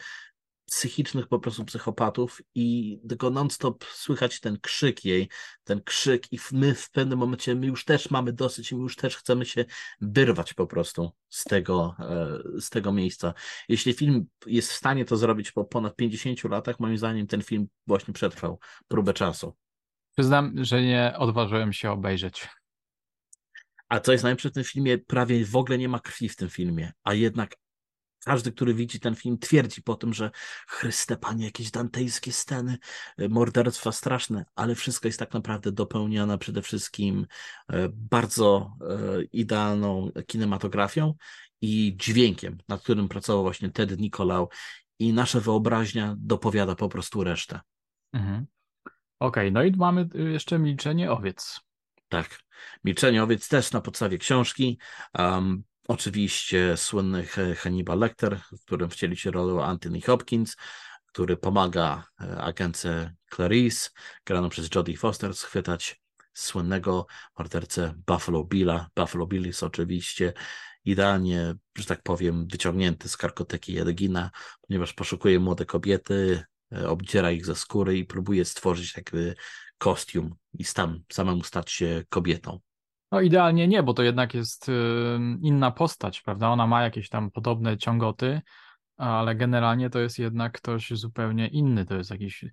[0.65, 5.29] psychicznych po prostu psychopatów i tylko non-stop słychać ten krzyk jej,
[5.63, 8.95] ten krzyk i my w pewnym momencie, my już też mamy dosyć i my już
[8.95, 9.65] też chcemy się
[10.01, 13.33] wyrwać po prostu z tego, e, z tego miejsca.
[13.69, 17.67] Jeśli film jest w stanie to zrobić po ponad 50 latach, moim zdaniem ten film
[17.87, 19.66] właśnie przetrwał próbę czasu.
[20.17, 22.49] Przyznam, że nie odważyłem się obejrzeć.
[23.89, 26.49] A co jest najlepsze w tym filmie, prawie w ogóle nie ma krwi w tym
[26.49, 27.55] filmie, a jednak
[28.25, 30.31] każdy, który widzi ten film, twierdzi po tym, że
[30.67, 32.77] Chryste Panie, jakieś dantejskie sceny,
[33.17, 37.27] e, morderstwa straszne, ale wszystko jest tak naprawdę dopełnione przede wszystkim
[37.69, 41.13] e, bardzo e, idealną kinematografią
[41.61, 44.49] i dźwiękiem, nad którym pracował właśnie Ted Nicolau
[44.99, 47.59] i nasza wyobraźnia dopowiada po prostu resztę.
[48.13, 48.45] Mhm.
[49.19, 51.59] Okej, okay, no i mamy jeszcze Milczenie Owiec.
[52.09, 52.39] Tak,
[52.83, 54.79] Milczenie Owiec też na podstawie książki.
[55.19, 57.25] Um, Oczywiście słynny
[57.57, 60.55] Hannibal Lecter, w którym wcieli się rolę Anthony Hopkins,
[61.05, 63.89] który pomaga e, agence Clarice,
[64.25, 66.01] graną przez Jodie Foster, schwytać
[66.33, 68.87] słynnego mordercę Buffalo Billa.
[68.95, 70.33] Buffalo Bill jest oczywiście
[70.85, 76.43] idealnie, że tak powiem, wyciągnięty z karkoteki Edgina, ponieważ poszukuje młode kobiety,
[76.87, 79.35] obdziera ich ze skóry i próbuje stworzyć jakby
[79.77, 82.59] kostium i tam samemu stać się kobietą.
[83.11, 84.67] No idealnie nie, bo to jednak jest
[85.41, 86.49] inna postać, prawda?
[86.49, 88.41] Ona ma jakieś tam podobne ciągoty,
[88.97, 91.85] ale generalnie to jest jednak ktoś zupełnie inny.
[91.85, 92.45] To jest jakiś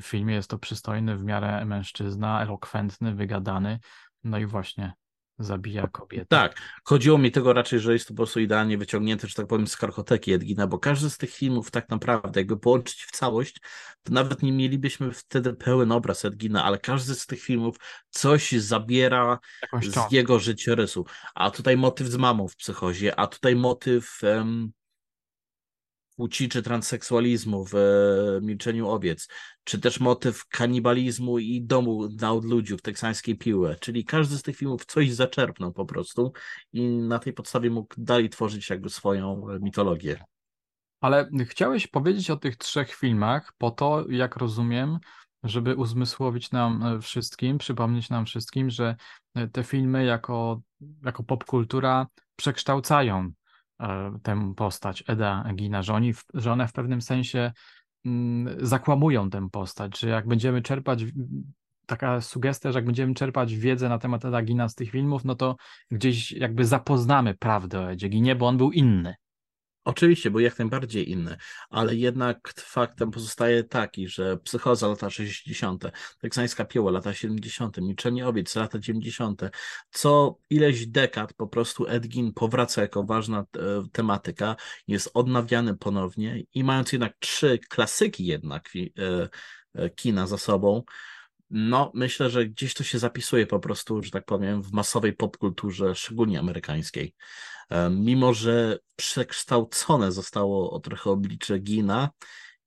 [0.00, 3.78] w filmie jest to przystojny w miarę mężczyzna, elokwentny, wygadany.
[4.24, 4.92] No i właśnie
[5.40, 6.26] zabija kobietę.
[6.28, 9.66] Tak, chodziło mi tego raczej, że jest to po prostu idealnie wyciągnięte, że tak powiem,
[9.66, 13.60] z karchoteki Edgina, bo każdy z tych filmów tak naprawdę, jakby połączyć w całość,
[14.02, 17.76] to nawet nie mielibyśmy wtedy pełen obraz Edgina, ale każdy z tych filmów
[18.10, 19.38] coś zabiera
[19.82, 21.04] z jego życiorysu.
[21.34, 24.72] A tutaj motyw z mamą w psychozie, a tutaj motyw um,
[26.16, 29.28] płci czy transseksualizmu w e, Milczeniu Owiec,
[29.64, 34.56] czy też motyw kanibalizmu i domu na odludziu w teksańskiej piłę, czyli każdy z tych
[34.56, 36.32] filmów coś zaczerpnął po prostu
[36.72, 40.24] i na tej podstawie mógł dalej tworzyć jakby swoją e, mitologię.
[41.00, 44.98] Ale chciałeś powiedzieć o tych trzech filmach po to, jak rozumiem,
[45.42, 48.96] żeby uzmysłowić nam e, wszystkim, przypomnieć nam wszystkim, że
[49.52, 50.60] te filmy jako,
[51.04, 53.32] jako popkultura przekształcają
[54.22, 57.52] tę postać Eda Gina, że, oni, że one w pewnym sensie
[58.04, 61.04] mm, zakłamują tę postać, że jak będziemy czerpać
[61.86, 65.34] taka sugestia, że jak będziemy czerpać wiedzę na temat Eda Gina z tych filmów, no
[65.34, 65.56] to
[65.90, 69.14] gdzieś jakby zapoznamy prawdę o Edzie Ginie, bo on był inny.
[69.84, 71.36] Oczywiście, był jak najbardziej inny,
[71.70, 75.84] ale jednak faktem pozostaje taki, że psychoza lata 60.,
[76.20, 79.42] teksańska pioła lata 70., milczenie owiec lata 90.,
[79.90, 83.44] co ileś dekad po prostu Edgin powraca jako ważna e,
[83.92, 84.56] tematyka,
[84.88, 89.28] jest odnawiany ponownie i mając jednak trzy klasyki jednak e,
[89.74, 90.82] e, kina za sobą,
[91.50, 95.94] no, myślę, że gdzieś to się zapisuje po prostu, że tak powiem, w masowej popkulturze,
[95.94, 97.14] szczególnie amerykańskiej.
[97.90, 102.10] Mimo, że przekształcone zostało trochę oblicze Gina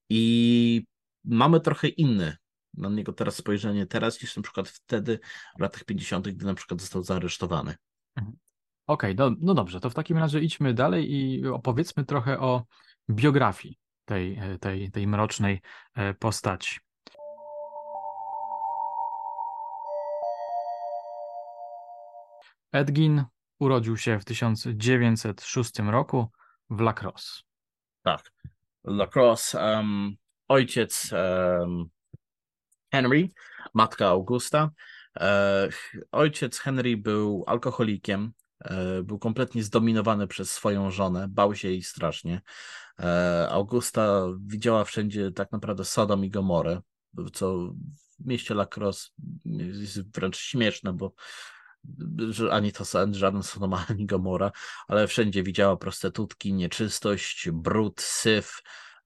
[0.10, 0.86] i
[1.24, 2.38] mamy trochę inne
[2.74, 5.20] na niego teraz spojrzenie teraz niż na przykład wtedy
[5.58, 7.76] w latach 50., gdy na przykład został zaaresztowany.
[8.16, 8.38] Mhm.
[8.88, 12.66] Okej, okay, no, no dobrze, to w takim razie idźmy dalej i opowiedzmy trochę o
[13.10, 15.62] biografii tej, tej, tej mrocznej
[15.96, 16.80] e, postaci.
[22.74, 23.24] Edgin
[23.60, 26.28] urodził się w 1906 roku
[26.70, 27.44] w La Crosse.
[28.04, 28.32] Tak,
[28.84, 29.60] La Crosse.
[29.60, 30.16] Um,
[30.48, 31.90] ojciec um,
[32.92, 33.30] Henry,
[33.74, 34.72] matka Augusta.
[35.20, 35.70] E,
[36.12, 42.42] ojciec Henry był alkoholikiem, e, był kompletnie zdominowany przez swoją żonę, bał się jej strasznie.
[43.00, 46.82] E, Augusta widziała wszędzie tak naprawdę Sodom i Gomorę,
[47.34, 47.74] co
[48.20, 49.10] w mieście La Crosse
[49.46, 51.14] jest wręcz śmieszne, bo
[52.52, 54.52] ani to żaden Sodoma, ani Gomora,
[54.88, 58.62] ale wszędzie widziała prostytutki, nieczystość, brud, syf,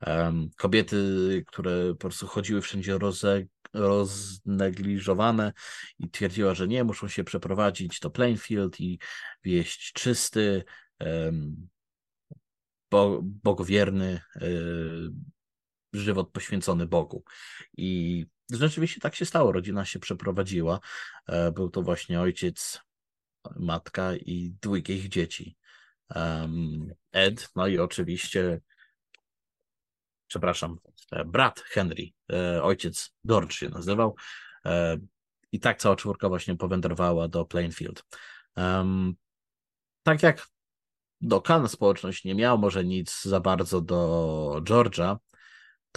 [0.07, 5.53] um, kobiety, które po prostu chodziły wszędzie roze, roznegliżowane
[5.99, 8.99] i twierdziła, że nie, muszą się przeprowadzić do Plainfield i
[9.43, 10.63] wieść czysty,
[10.99, 11.67] um,
[12.91, 15.09] bo, bogowierny y,
[15.93, 17.23] żywot poświęcony Bogu.
[17.77, 19.51] I Rzeczywiście tak się stało.
[19.51, 20.79] Rodzina się przeprowadziła.
[21.27, 22.81] E, był to właśnie ojciec,
[23.55, 25.57] matka i dwójkę ich dzieci.
[27.11, 28.61] Ed, no i oczywiście,
[30.27, 30.79] przepraszam,
[31.11, 34.15] e, brat Henry, e, ojciec George się nazywał.
[35.51, 38.03] I tak cała czwórka właśnie powędrowała do Plainfield.
[40.03, 40.47] Tak jak
[41.21, 45.17] do Kan społeczność nie miała może nic za bardzo do George'a,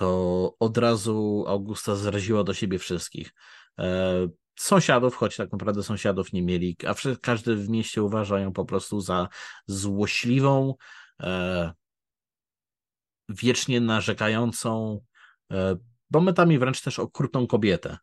[0.00, 3.32] to od razu Augusta zraziła do siebie wszystkich.
[3.78, 8.64] E, sąsiadów, choć tak naprawdę sąsiadów nie mieli, a każdy w mieście uważa ją po
[8.64, 9.28] prostu za
[9.66, 10.74] złośliwą,
[11.20, 11.72] e,
[13.28, 15.00] wiecznie narzekającą,
[15.52, 15.76] e,
[16.10, 17.98] momentami wręcz też okrutną kobietę.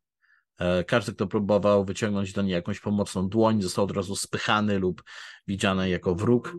[0.88, 5.04] Każdy, kto próbował wyciągnąć do niej jakąś pomocną dłoń, został od razu spychany lub
[5.48, 6.54] widziany jako wróg.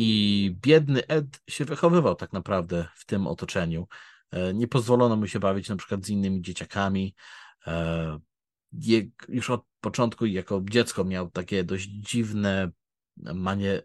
[0.00, 3.88] I biedny Ed się wychowywał tak naprawdę w tym otoczeniu.
[4.30, 7.14] E, nie pozwolono mu się bawić na przykład z innymi dzieciakami.
[7.66, 8.18] E,
[9.28, 12.70] już od początku jako dziecko miał takie dość dziwne
[13.16, 13.82] manie,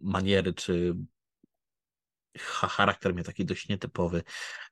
[0.00, 0.96] maniery, czy
[2.38, 4.22] charakter miał taki dość nietypowy.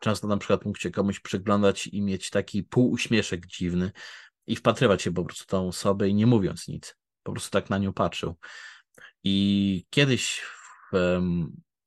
[0.00, 3.92] Często na przykład mógł się komuś przyglądać i mieć taki półuśmieszek dziwny
[4.46, 6.96] i wpatrywać się po prostu tą osobę i nie mówiąc nic.
[7.22, 8.34] Po prostu tak na nią patrzył.
[9.22, 10.42] I kiedyś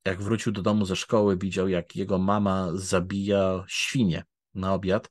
[0.04, 5.10] jak wrócił do domu ze szkoły, widział, jak jego mama zabija świnie na obiad.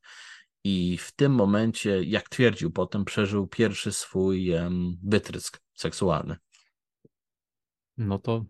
[0.63, 4.51] I w tym momencie, jak twierdził, potem przeżył pierwszy swój
[5.03, 6.35] wytrysk seksualny.
[7.97, 8.45] No to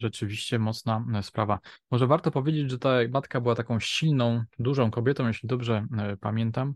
[0.00, 1.58] rzeczywiście mocna sprawa.
[1.90, 5.86] Może warto powiedzieć, że ta matka była taką silną, dużą kobietą, jeśli dobrze
[6.20, 6.74] pamiętam,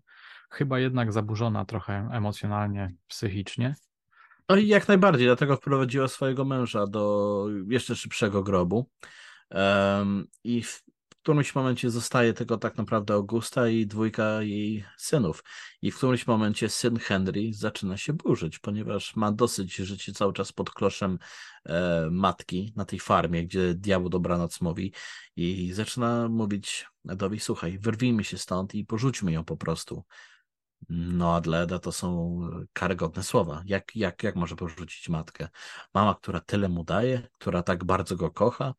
[0.50, 3.74] chyba jednak zaburzona trochę emocjonalnie, psychicznie.
[4.48, 8.90] No i jak najbardziej, dlatego wprowadziła swojego męża do jeszcze szybszego grobu.
[9.50, 10.82] Um, I w
[11.26, 15.44] którymś momencie zostaje tylko tak naprawdę Augusta i dwójka jej synów.
[15.82, 20.52] I w którymś momencie syn Henry zaczyna się burzyć, ponieważ ma dosyć życie cały czas
[20.52, 21.18] pod kloszem
[21.64, 24.92] e, matki na tej farmie, gdzie diabeł dobranoc mówi
[25.36, 30.04] i zaczyna mówić Edowi, słuchaj, wyrwijmy się stąd i porzućmy ją po prostu.
[30.88, 32.40] No, a dla Eda to są
[32.72, 33.62] karygodne słowa.
[33.66, 35.48] Jak, jak, jak może porzucić matkę?
[35.94, 38.74] Mama, która tyle mu daje, która tak bardzo go kocha,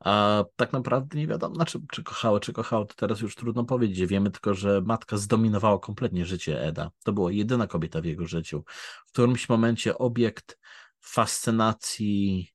[0.00, 4.06] a tak naprawdę nie wiadomo, znaczy, czy kochało, czy kochało, to teraz już trudno powiedzieć.
[4.06, 6.90] Wiemy tylko, że matka zdominowała kompletnie życie Eda.
[7.04, 8.64] To była jedyna kobieta w jego życiu.
[9.06, 10.58] W którymś momencie obiekt
[11.00, 12.48] fascynacji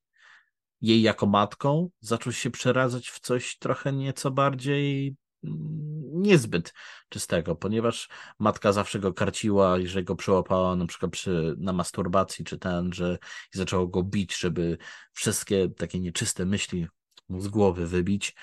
[0.80, 5.16] jej jako matką zaczął się przeradzać w coś trochę nieco bardziej
[6.12, 6.74] niezbyt
[7.08, 12.58] czystego, ponieważ matka zawsze go karciła, jeżeli go przyłapała na przykład przy, na masturbacji, czy
[12.58, 13.18] ten, że
[13.54, 14.78] i zaczęło go bić, żeby
[15.12, 16.86] wszystkie takie nieczyste myśli
[17.38, 18.36] z głowy wybić.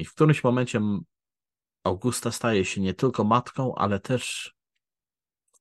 [0.00, 0.80] I w którymś momencie
[1.84, 4.54] Augusta staje się nie tylko matką, ale też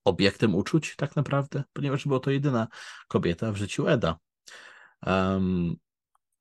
[0.05, 2.67] obiektem uczuć, tak naprawdę, ponieważ była to jedyna
[3.07, 4.17] kobieta w życiu Eda.
[5.05, 5.75] Um,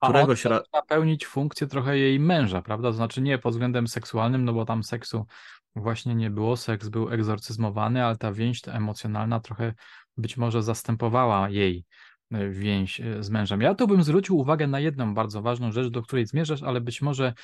[0.02, 0.64] któregoś razu.
[0.72, 2.88] napełnić funkcję trochę jej męża, prawda?
[2.88, 5.26] To znaczy nie pod względem seksualnym, no bo tam seksu
[5.76, 9.74] właśnie nie było, seks był egzorcyzmowany, ale ta więź ta emocjonalna trochę
[10.16, 11.84] być może zastępowała jej
[12.32, 13.60] e, więź e, z mężem.
[13.60, 17.02] Ja tu bym zwrócił uwagę na jedną bardzo ważną rzecz, do której zmierzasz, ale być
[17.02, 17.34] może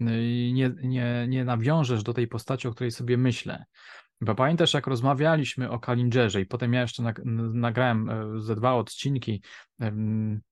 [0.00, 0.04] e,
[0.52, 3.64] nie, nie, nie nawiążesz do tej postaci, o której sobie myślę.
[4.20, 7.12] Bo pamiętasz, jak rozmawialiśmy o Kalingerze i potem ja jeszcze
[7.54, 9.42] nagrałem e, ze dwa odcinki,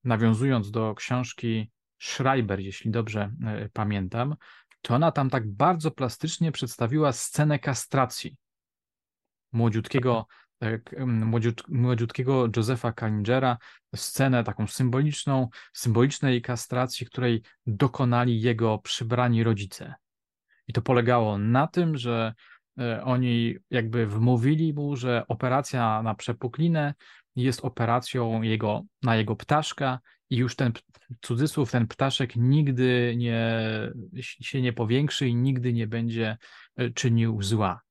[0.03, 4.35] nawiązując do książki Schreiber, jeśli dobrze e, pamiętam,
[4.81, 8.37] to ona tam tak bardzo plastycznie przedstawiła scenę kastracji
[9.51, 10.27] młodziutkiego,
[10.61, 10.79] e,
[11.67, 13.57] młodziutkiego Josefa Kalingera,
[13.95, 19.93] scenę taką symboliczną, symbolicznej kastracji, której dokonali jego przybrani rodzice.
[20.67, 22.33] I to polegało na tym, że
[23.03, 26.93] oni jakby wmówili mu, że operacja na przepuklinę
[27.35, 30.71] jest operacją jego, na jego ptaszka i już ten
[31.21, 33.61] cudzysłów, ten ptaszek nigdy nie,
[34.21, 36.37] się nie powiększy i nigdy nie będzie
[36.75, 37.81] e, czynił zła.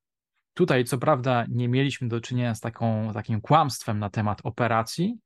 [0.54, 5.18] Tutaj, co prawda, nie mieliśmy do czynienia z taką, takim kłamstwem na temat operacji,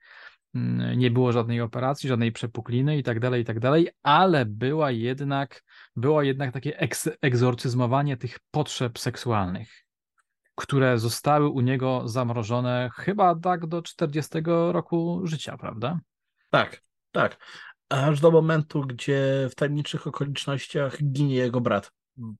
[0.54, 4.90] Mm, nie było żadnej operacji, żadnej przepukliny i tak dalej, i tak dalej, ale była
[4.90, 5.64] jednak,
[6.00, 9.84] było jednak takie eks, egzorcyzmowanie tych potrzeb seksualnych,
[10.54, 14.38] które zostały u niego zamrożone chyba tak do 40
[14.72, 16.00] roku życia, prawda?
[16.50, 16.82] Tak,
[17.12, 17.44] tak.
[17.88, 21.90] Aż do momentu, gdzie w tajemniczych okolicznościach ginie jego brat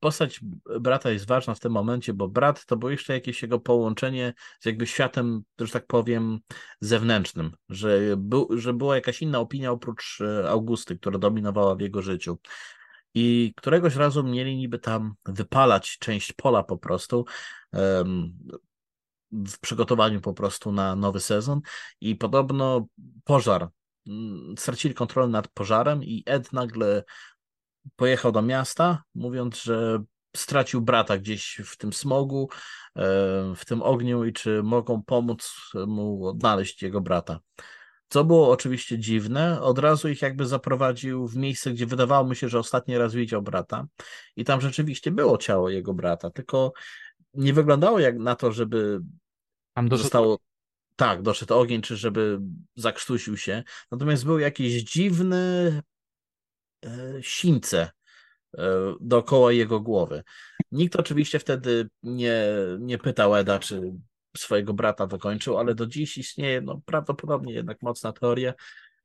[0.01, 0.41] postać
[0.81, 4.67] brata jest ważna w tym momencie, bo brat to było jeszcze jakieś jego połączenie z
[4.67, 6.39] jakby światem, że tak powiem,
[6.81, 12.03] zewnętrznym, że, był, że była jakaś inna opinia oprócz e, Augusty, która dominowała w jego
[12.03, 12.39] życiu.
[13.15, 17.25] I któregoś razu mieli niby tam wypalać część pola po prostu
[19.33, 21.61] w przygotowaniu po prostu na nowy sezon
[22.01, 22.87] i podobno
[23.25, 23.69] pożar
[24.07, 27.05] mm, stracili kontrolę nad pożarem i Ed nagle
[27.97, 30.03] pojechał do miasta, mówiąc, że
[30.37, 32.49] stracił brata gdzieś w tym smogu,
[33.57, 35.55] w tym ogniu i czy mogą pomóc
[35.87, 37.41] mu odnaleźć jego brata.
[38.09, 42.49] Co było oczywiście dziwne, od razu ich jakby zaprowadził w miejsce, gdzie wydawało mu się,
[42.49, 43.87] że ostatni raz widział brata
[44.37, 46.73] i tam rzeczywiście było ciało jego brata, tylko
[47.35, 49.01] nie wyglądało jak na to, żeby
[49.75, 50.39] tam zostało...
[50.97, 52.39] Tak, doszedł ogień, czy żeby
[52.77, 53.63] zakrztusił się.
[53.91, 55.83] Natomiast był jakiś dziwny,
[56.85, 57.91] E, sińce
[58.59, 60.23] e, dookoła jego głowy.
[60.73, 62.43] Nikt oczywiście wtedy nie,
[62.79, 63.93] nie pytał Eda, czy
[64.39, 68.55] swojego brata wykończył, ale do dziś istnieje no, prawdopodobnie jednak mocna teoria,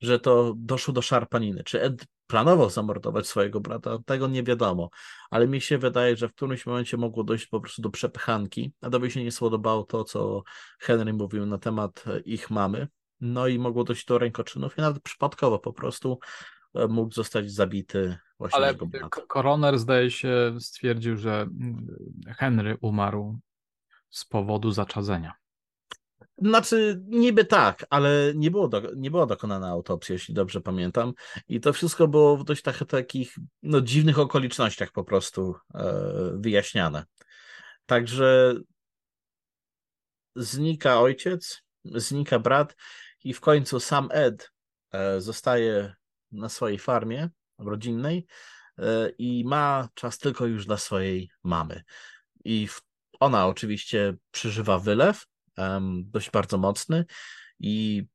[0.01, 1.63] że to doszło do szarpaniny.
[1.63, 3.97] Czy Ed planował zamordować swojego brata?
[4.05, 4.89] Tego nie wiadomo,
[5.29, 8.73] ale mi się wydaje, że w którymś momencie mogło dojść po prostu do przepychanki.
[8.81, 10.43] Edowi się nie spodobało to, co
[10.79, 12.87] Henry mówił na temat ich mamy,
[13.21, 16.19] no i mogło dojść do rękoczynów i nawet przypadkowo po prostu
[16.89, 18.75] mógł zostać zabity właśnie Ale
[19.27, 21.87] koroner zdaje się stwierdził, że mm,
[22.27, 23.39] Henry umarł
[24.13, 25.33] z powodu zaczadzenia.
[26.37, 31.13] Znaczy, niby tak, ale nie, było do, nie była dokonana autopsja, jeśli dobrze pamiętam.
[31.47, 35.93] I to wszystko było w dość tak, takich no, dziwnych okolicznościach po prostu e,
[36.35, 37.05] wyjaśniane.
[37.85, 38.55] Także
[40.35, 42.75] znika ojciec, znika brat
[43.23, 44.51] i w końcu sam Ed
[44.91, 45.95] e, zostaje
[46.31, 48.25] na swojej farmie rodzinnej
[48.77, 51.83] e, i ma czas tylko już dla swojej mamy.
[52.45, 52.67] I
[53.19, 55.25] ona oczywiście przeżywa wylew,
[56.03, 57.05] dość bardzo mocny
[57.59, 58.05] i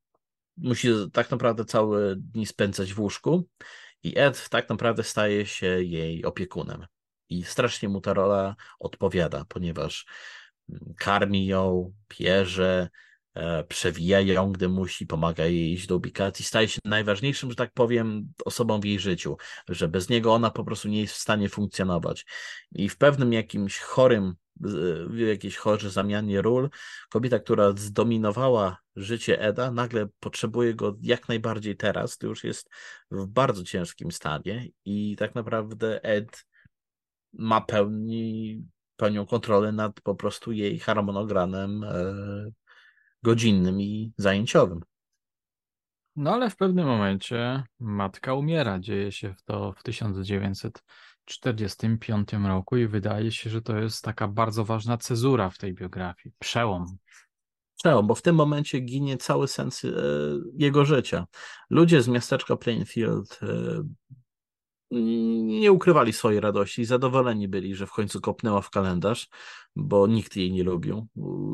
[0.56, 3.48] musi tak naprawdę całe dni spędzać w łóżku
[4.02, 6.86] i Ed tak naprawdę staje się jej opiekunem.
[7.28, 10.06] I strasznie mu ta rola odpowiada, ponieważ
[10.68, 12.88] mm, karmi ją, bierze,
[13.38, 17.72] e, przewija ją, gdy musi, pomaga jej iść do ubikacji, staje się najważniejszym, że tak
[17.72, 19.36] powiem, osobą w jej życiu,
[19.68, 22.26] że bez niego ona po prostu nie jest w stanie funkcjonować.
[22.72, 24.34] I w pewnym jakimś chorym
[25.10, 26.70] w jakiejś chorze zamianie ról.
[27.10, 32.70] Kobieta, która zdominowała życie Eda, nagle potrzebuje go jak najbardziej teraz, to już jest
[33.10, 36.46] w bardzo ciężkim stanie i tak naprawdę Ed
[37.32, 38.64] ma pełni,
[38.96, 42.50] pełnią kontrolę nad po prostu jej harmonogramem e,
[43.22, 44.80] godzinnym i zajęciowym.
[46.16, 48.78] No ale w pewnym momencie matka umiera.
[48.78, 54.98] Dzieje się to w 1945 roku i wydaje się, że to jest taka bardzo ważna
[54.98, 56.34] cezura w tej biografii.
[56.38, 56.86] Przełom.
[57.76, 59.90] Przełom, bo w tym momencie ginie cały sens e,
[60.54, 61.26] jego życia.
[61.70, 63.46] Ludzie z miasteczka Plainfield e,
[64.90, 69.28] nie ukrywali swojej radości, zadowoleni byli, że w końcu kopnęła w kalendarz,
[69.76, 71.06] bo nikt jej nie lubił.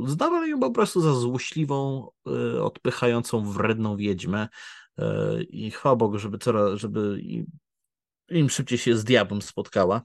[0.06, 4.48] Zdawali ją po prostu za złośliwą, e, odpychającą wredną wiedźmę
[4.98, 7.22] e, i chwała Bogu, żeby, coraz, żeby
[8.30, 10.02] im szybciej się z diabłem spotkała.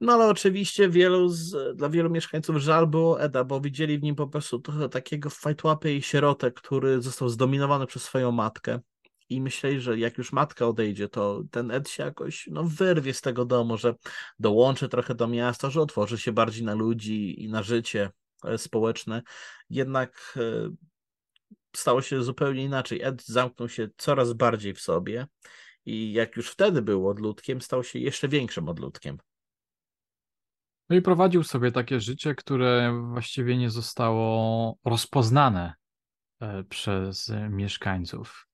[0.00, 4.14] No ale oczywiście wielu z, dla wielu mieszkańców żal było Eda, bo widzieli w nim
[4.14, 8.80] po prostu trochę takiego fajtłapy i sierotę, który został zdominowany przez swoją matkę
[9.28, 13.20] i myśleli, że jak już matka odejdzie, to ten Ed się jakoś no, wyrwie z
[13.20, 13.94] tego domu, że
[14.38, 18.10] dołączy trochę do miasta, że otworzy się bardziej na ludzi i na życie
[18.44, 19.22] e, społeczne.
[19.70, 20.70] Jednak e,
[21.76, 23.02] stało się zupełnie inaczej.
[23.02, 25.26] Ed zamknął się coraz bardziej w sobie
[25.84, 29.18] i jak już wtedy był odludkiem, stał się jeszcze większym odludkiem.
[30.88, 35.74] No i prowadził sobie takie życie, które właściwie nie zostało rozpoznane
[36.40, 38.46] e, przez mieszkańców.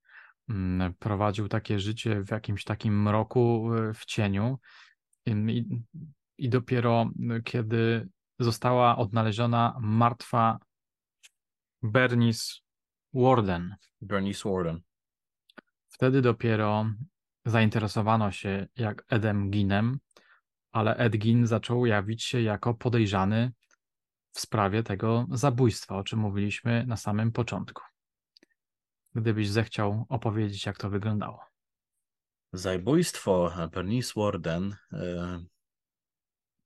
[0.50, 4.58] Mm, prowadził takie życie w jakimś takim mroku, e, w cieniu.
[5.26, 5.64] I,
[6.38, 10.58] i dopiero e, kiedy została odnaleziona martwa
[11.82, 12.54] Bernice
[13.14, 13.76] Warden.
[14.00, 14.80] Bernice Warden.
[15.88, 16.86] Wtedy dopiero
[17.44, 19.98] zainteresowano się jak Edem Ginem,
[20.72, 23.52] ale Ed Gin zaczął jawić się jako podejrzany
[24.32, 27.89] w sprawie tego zabójstwa, o czym mówiliśmy na samym początku
[29.14, 31.44] gdybyś zechciał opowiedzieć, jak to wyglądało.
[32.52, 35.44] Zabójstwo Bernice Warden e,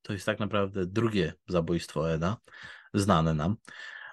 [0.03, 2.37] to jest tak naprawdę drugie zabójstwo Eda,
[2.95, 3.57] znane nam.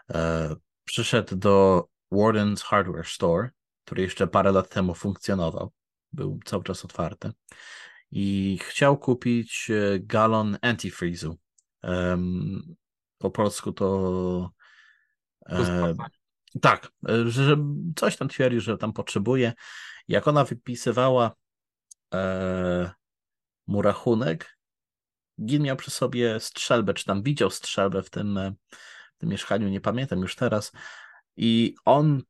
[0.09, 0.55] E,
[0.85, 3.49] przyszedł do Warden's Hardware Store,
[3.85, 5.71] który jeszcze parę lat temu funkcjonował.
[6.13, 7.31] Był cały czas otwarty.
[8.11, 11.37] I chciał kupić e, galon antifreezu.
[13.17, 14.51] Po polsku to.
[16.61, 16.91] Tak,
[17.25, 17.57] że
[17.95, 19.53] coś tam twierdzi, że tam potrzebuje.
[20.07, 21.31] Jak ona wypisywała
[22.13, 22.91] e,
[23.67, 24.57] mu rachunek,
[25.45, 28.53] Gil miał przy sobie strzelbę, czy tam widział strzelbę w tym, e,
[29.15, 30.71] w tym mieszkaniu, nie pamiętam już teraz.
[31.37, 32.23] I on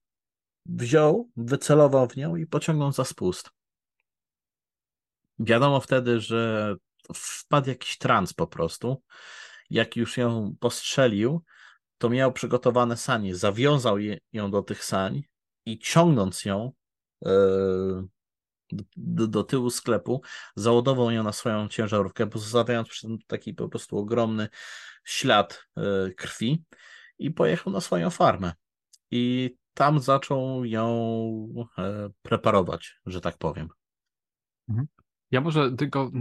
[0.65, 3.49] wziął, wycelował w nią i pociągnął za spust.
[5.39, 6.76] Wiadomo wtedy, że
[7.15, 9.03] wpadł jakiś trans po prostu.
[9.69, 11.43] Jak już ją postrzelił,
[12.02, 15.24] to miał przygotowane sanie, zawiązał je, ją do tych sań
[15.66, 16.72] i ciągnąc ją
[17.26, 17.30] e,
[18.97, 20.22] do, do, tyłu sklepu,
[20.56, 24.47] załadował ją na swoją ciężarówkę, pozostawiając przy tym taki po prostu ogromny
[25.04, 26.64] ślad e, krwi
[27.20, 28.54] i pojechał na swoją farmę.
[29.12, 30.88] I tam zaczął ją
[31.78, 33.70] e, preparować, że tak powiem.
[34.70, 34.88] Mhm.
[35.32, 36.12] Ja może tylko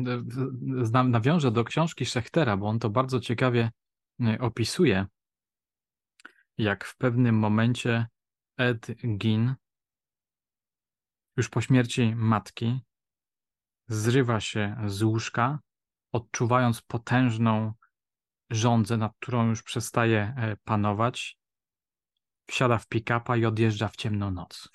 [1.04, 3.70] nawiążę do książki Schechtera, bo on to bardzo ciekawie
[4.40, 5.06] opisuje
[6.62, 8.06] jak w pewnym momencie
[8.56, 8.86] Ed
[9.16, 9.54] Gin,
[11.36, 12.80] już po śmierci matki,
[13.88, 15.58] zrywa się z łóżka,
[16.12, 17.72] odczuwając potężną
[18.50, 21.38] żądzę, nad którą już przestaje e, panować,
[22.46, 24.68] wsiada w pick-upa i odjeżdża w ciemną noc.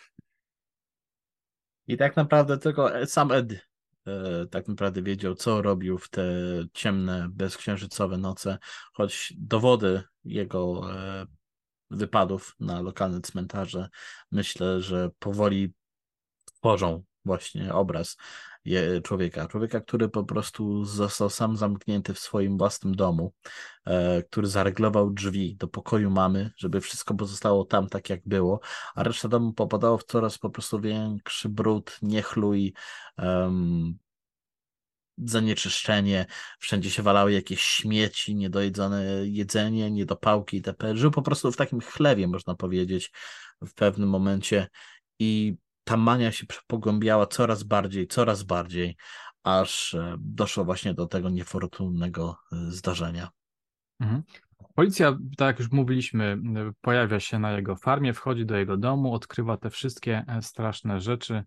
[1.87, 3.67] I tak naprawdę tylko sam Ed
[4.07, 6.23] e, tak naprawdę wiedział, co robił w te
[6.73, 8.57] ciemne, bezksiężycowe noce,
[8.93, 11.25] choć dowody jego e,
[11.91, 13.89] wypadów na lokalne cmentarze,
[14.31, 15.73] myślę, że powoli
[16.45, 18.17] tworzą właśnie obraz
[19.03, 19.47] człowieka.
[19.47, 23.33] Człowieka, który po prostu został sam zamknięty w swoim własnym domu,
[23.85, 28.59] e, który zareglował drzwi do pokoju mamy, żeby wszystko pozostało tam tak, jak było,
[28.95, 32.73] a reszta domu popadało w coraz po prostu większy brud, niechlój,
[33.17, 33.97] um,
[35.17, 36.25] zanieczyszczenie,
[36.59, 40.97] wszędzie się walały jakieś śmieci, niedojedzone jedzenie, niedopałki itp.
[40.97, 43.11] Żył po prostu w takim chlewie, można powiedzieć,
[43.61, 44.67] w pewnym momencie
[45.19, 48.97] i ta mania się pogłębiała coraz bardziej, coraz bardziej,
[49.43, 53.29] aż e, doszło właśnie do tego niefortunnego e, zdarzenia.
[53.99, 54.23] Mhm.
[54.75, 56.37] Policja, tak jak już mówiliśmy,
[56.81, 61.43] pojawia się na jego farmie, wchodzi do jego domu, odkrywa te wszystkie e, straszne rzeczy.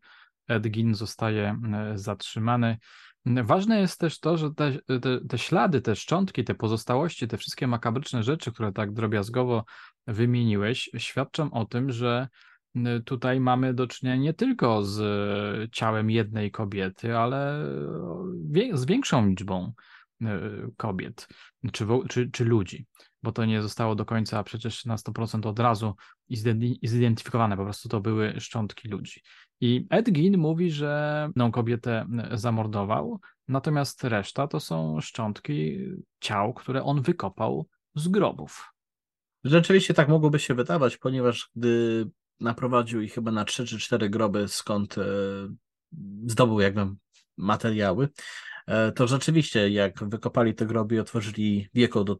[0.49, 1.61] Edgin zostaje
[1.95, 2.79] zatrzymany.
[3.27, 7.66] Ważne jest też to, że te, te, te, ślady, te szczątki, te pozostałości, te wszystkie
[7.66, 9.64] makabryczne rzeczy, które tak drobiazgowo
[10.07, 12.29] wymieniłeś, świadczą o tym, że
[13.05, 15.01] tutaj mamy do czynienia nie tylko z
[15.73, 17.64] ciałem jednej kobiety, ale
[18.73, 19.73] z większą liczbą
[20.77, 21.29] kobiet
[21.73, 22.87] czy, czy, czy ludzi,
[23.23, 25.95] bo to nie zostało do końca przecież na 100% od razu
[26.83, 29.21] zidentyfikowane, po prostu to były szczątki ludzi.
[29.61, 35.79] I Ed Gein mówi, że jedną kobietę zamordował, natomiast reszta to są szczątki
[36.21, 38.73] ciał, które on wykopał z grobów.
[39.45, 42.07] Rzeczywiście tak mogłoby się wydawać, ponieważ gdy
[42.41, 45.05] naprowadził ich chyba na trzy czy cztery groby, skąd e,
[46.27, 46.87] zdobył jakby
[47.37, 48.09] materiały,
[48.67, 52.19] e, to rzeczywiście jak wykopali te groby i otworzyli wieko do e,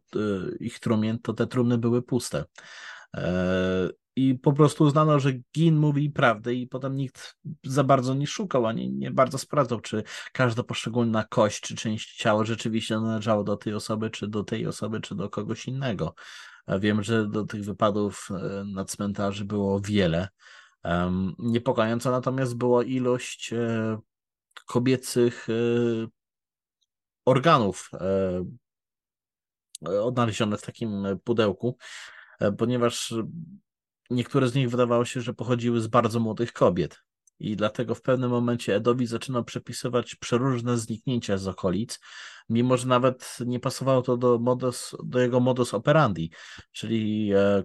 [0.59, 2.45] ich trumien, to te trumny były puste.
[4.19, 8.65] I po prostu uznano, że Gin mówi prawdę i potem nikt za bardzo nie szukał,
[8.65, 10.03] ani nie bardzo sprawdzał, czy
[10.33, 15.01] każda poszczególna kość czy część ciała rzeczywiście należało do tej osoby, czy do tej osoby,
[15.01, 16.13] czy do kogoś innego.
[16.79, 20.27] Wiem, że do tych wypadów e, na cmentarzy było wiele.
[21.39, 23.97] Niepokojąca natomiast była ilość e,
[24.65, 25.53] kobiecych e,
[27.25, 27.91] organów
[30.01, 31.77] odnalezionych w takim pudełku,
[32.57, 33.13] ponieważ
[34.09, 36.99] niektóre z nich wydawało się, że pochodziły z bardzo młodych kobiet.
[37.39, 41.99] I dlatego w pewnym momencie Edowi zaczynał przepisywać przeróżne zniknięcia z okolic,
[42.49, 46.31] mimo że nawet nie pasowało to do, modus, do jego modus operandi,
[46.71, 47.63] czyli e,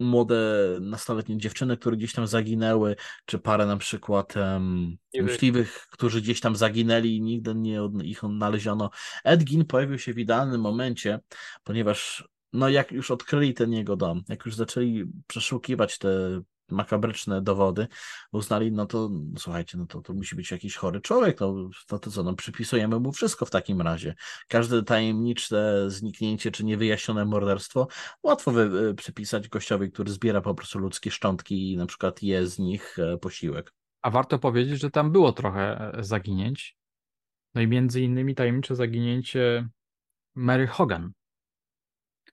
[0.00, 0.36] młode
[0.80, 2.96] nastoletnie dziewczyny, które gdzieś tam zaginęły,
[3.26, 8.90] czy parę na przykład um, myśliwych, którzy gdzieś tam zaginęli i nigdy nie ich odnaleziono.
[9.24, 11.20] Edgin pojawił się w idealnym momencie,
[11.64, 16.42] ponieważ no jak już odkryli ten jego dom, jak już zaczęli przeszukiwać te
[16.72, 17.88] makabryczne dowody,
[18.32, 22.22] uznali, no to słuchajcie, no to, to musi być jakiś chory człowiek, no, to co,
[22.22, 24.14] no przypisujemy mu wszystko w takim razie.
[24.48, 27.88] Każde tajemnicze zniknięcie czy niewyjaśnione morderstwo
[28.22, 32.46] łatwo wy, y, przypisać gościowi, który zbiera po prostu ludzkie szczątki i na przykład je
[32.46, 33.72] z nich e, posiłek.
[34.02, 36.76] A warto powiedzieć, że tam było trochę e, zaginięć.
[37.54, 39.68] No i między innymi tajemnicze zaginięcie
[40.34, 41.12] Mary Hogan,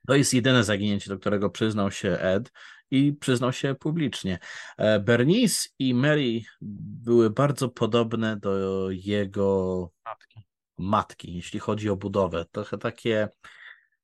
[0.09, 2.51] to jest jedyne zaginięcie, do którego przyznał się Ed
[2.91, 4.39] i przyznał się publicznie.
[4.77, 10.41] E, Bernice i Mary były bardzo podobne do jego matki,
[10.77, 12.45] matki jeśli chodzi o budowę.
[12.51, 13.29] Trochę takie,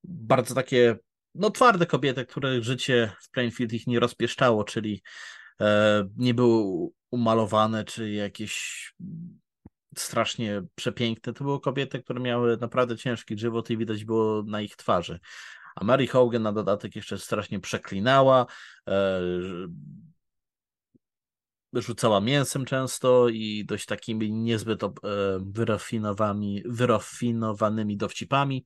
[0.04, 0.98] bardzo takie,
[1.36, 5.04] no twarde kobiety, które życie w Plainfield ich nie rozpieszczało, czyli
[5.62, 8.94] e, nie były umalowane, czy jakieś
[9.98, 11.34] strasznie przepiękne.
[11.34, 15.20] To były kobiety, które miały naprawdę ciężki żywot i widać było na ich twarzy.
[15.76, 18.46] A Mary Hogan na dodatek jeszcze strasznie przeklinała,
[18.88, 19.22] e,
[21.74, 24.90] rzucała mięsem często i dość takimi niezbyt e,
[26.66, 28.66] wyrafinowanymi, dowcipami.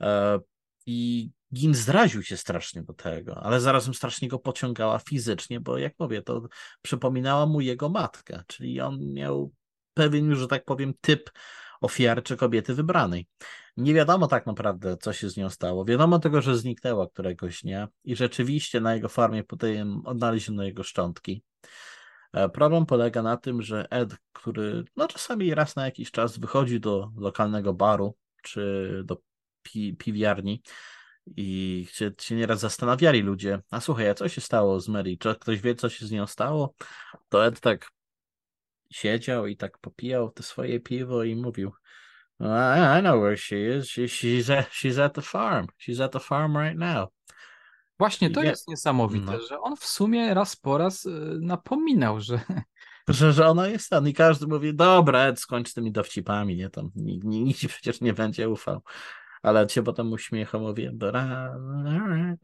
[0.00, 0.40] E,
[0.86, 5.92] I Gin zraził się strasznie do tego, ale zarazem strasznie go pociągała fizycznie, bo jak
[5.98, 6.42] mówię, to
[6.82, 9.52] przypominała mu jego matkę, czyli on miał
[9.94, 11.30] pewien już, że tak powiem, typ
[11.80, 13.26] ofiarczy kobiety wybranej.
[13.76, 15.84] Nie wiadomo tak naprawdę, co się z nią stało.
[15.84, 21.42] Wiadomo tego, że zniknęła któregoś dnia i rzeczywiście na jego farmie potem odnaleziono jego szczątki.
[22.32, 26.80] E, problem polega na tym, że Ed, który no czasami raz na jakiś czas wychodzi
[26.80, 29.16] do lokalnego baru czy do
[29.62, 30.62] pi piwiarni
[31.36, 35.16] i się, się nieraz zastanawiali ludzie, a słuchaj, a co się stało z Mary?
[35.16, 36.74] Czy ktoś wie, co się z nią stało?
[37.28, 37.90] To Ed tak
[38.90, 41.72] siedział i tak popijał te swoje piwo i mówił
[42.40, 43.88] I, I know where she is.
[43.88, 45.66] She, she's, at, she's at the farm.
[45.78, 47.08] She's at the farm right now.
[47.98, 49.40] Właśnie to jest niesamowite, no.
[49.40, 52.40] że on w sumie raz po raz y, napominał, że...
[53.08, 56.90] Że, że ona jest tam i każdy mówi, dobra, skończ z tymi dowcipami, nie tam,
[56.94, 58.82] nikt, nikt ci przecież nie będzie ufał.
[59.42, 61.18] Ale cię potem uśmiecha, mówię, but I,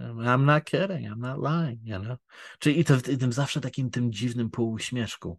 [0.01, 2.18] I'm not kidding, I'm not lying, you know.
[2.59, 5.38] Czyli i, to, i tym zawsze takim tym dziwnym półuśmieszku.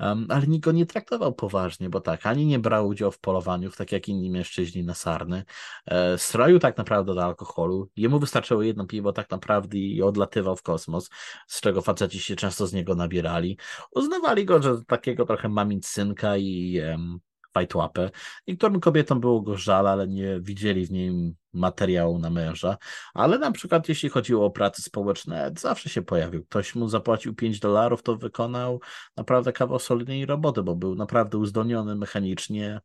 [0.00, 3.70] Um, ale nikt go nie traktował poważnie, bo tak, ani nie brał udziału w polowaniu,
[3.70, 5.44] tak jak inni mężczyźni na sarny.
[5.86, 7.90] E, stroił tak naprawdę do alkoholu.
[7.96, 11.10] Jemu wystarczyło jedno piwo tak naprawdę i odlatywał w kosmos,
[11.46, 13.58] z czego faceci się często z niego nabierali.
[13.94, 17.18] Uznawali go, że takiego trochę mamic synka i um,
[17.56, 18.10] fajtłapę.
[18.46, 22.76] Niektórym kobietom było go żal, ale nie widzieli w nim materiału na męża.
[23.14, 26.44] Ale na przykład jeśli chodziło o prace społeczne, zawsze się pojawił.
[26.44, 28.80] Ktoś mu zapłacił 5 dolarów, to wykonał
[29.16, 32.80] naprawdę kawał solidnej roboty, bo był naprawdę uzdolniony mechanicznie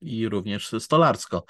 [0.00, 1.44] i również stolarsko.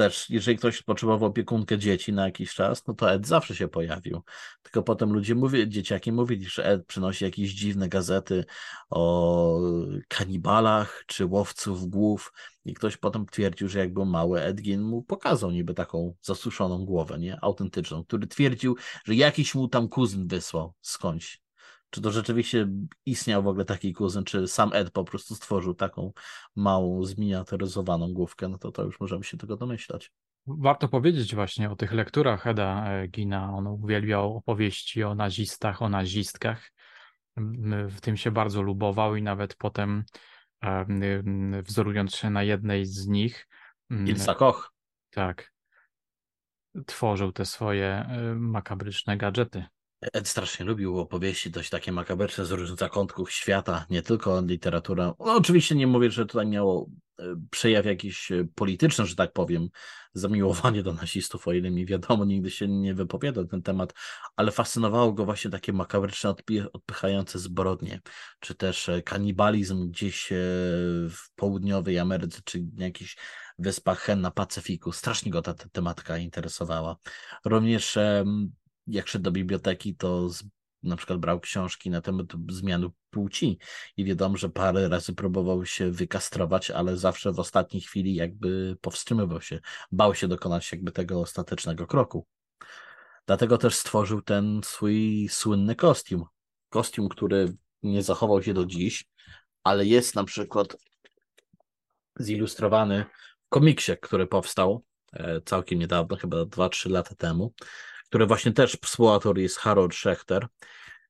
[0.00, 4.22] Też, jeżeli ktoś potrzebował opiekunkę dzieci na jakiś czas, no to Ed zawsze się pojawił.
[4.62, 8.44] Tylko potem ludzie mówili, dzieciaki mówili, że Ed przynosi jakieś dziwne gazety
[8.90, 9.60] o
[10.08, 12.32] kanibalach czy łowców głów
[12.64, 17.18] i ktoś potem twierdził, że jak był mały, Edgin mu pokazał niby taką zasuszoną głowę,
[17.18, 17.38] nie?
[17.42, 21.40] Autentyczną, który twierdził, że jakiś mu tam kuzyn wysłał skądś
[21.90, 22.68] czy to rzeczywiście
[23.06, 26.12] istniał w ogóle taki kuzyn, czy sam Ed po prostu stworzył taką
[26.56, 30.12] małą, zminiaturyzowaną główkę, no to to już możemy się tego domyślać.
[30.46, 33.52] Warto powiedzieć właśnie o tych lekturach Eda e, Gina.
[33.54, 36.72] On uwielbiał opowieści o nazistach, o nazistkach.
[37.88, 40.04] W tym się bardzo lubował i nawet potem
[41.62, 43.48] wzorując się na jednej z nich.
[43.90, 44.72] Ilsa Koch.
[45.10, 45.52] Tak.
[46.86, 49.64] Tworzył te swoje e, makabryczne gadżety.
[50.00, 55.12] Ed strasznie lubił opowieści dość takie makabryczne z różnych zakątków świata, nie tylko literaturę.
[55.18, 59.68] No, oczywiście nie mówię, że tutaj miało e, przejaw jakiś e, polityczny, że tak powiem,
[60.14, 63.94] zamiłowanie do nazistów, o ile mi wiadomo, nigdy się nie wypowiadał ten temat,
[64.36, 66.34] ale fascynowało go właśnie takie makabryczne,
[66.72, 68.00] odpychające zbrodnie,
[68.40, 70.28] czy też e, kanibalizm gdzieś
[71.10, 73.16] w południowej Ameryce, czy na jakichś
[73.58, 74.92] wyspach na Pacyfiku.
[74.92, 76.96] Strasznie go ta, tematyka interesowała.
[77.44, 77.98] Również
[78.86, 80.44] jak szedł do biblioteki, to z,
[80.82, 83.58] na przykład brał książki na temat zmiany płci
[83.96, 89.40] i wiadomo, że parę razy próbował się wykastrować, ale zawsze w ostatniej chwili jakby powstrzymywał
[89.40, 89.60] się,
[89.92, 92.26] bał się dokonać jakby tego ostatecznego kroku.
[93.26, 96.24] Dlatego też stworzył ten swój słynny kostium.
[96.68, 99.04] Kostium, który nie zachował się do dziś,
[99.64, 100.76] ale jest na przykład
[102.20, 103.04] zilustrowany
[103.46, 107.52] w komiksie, który powstał e, całkiem niedawno, chyba 2-3 lata temu
[108.10, 110.46] które właśnie też współautor jest Harold Schechter.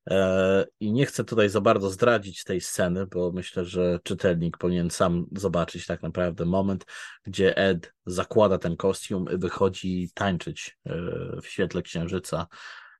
[0.09, 4.89] E, I nie chcę tutaj za bardzo zdradzić tej sceny, bo myślę, że czytelnik powinien
[4.89, 6.85] sam zobaczyć tak naprawdę moment,
[7.23, 10.91] gdzie Ed zakłada ten kostium i wychodzi tańczyć e,
[11.41, 12.47] w świetle księżyca.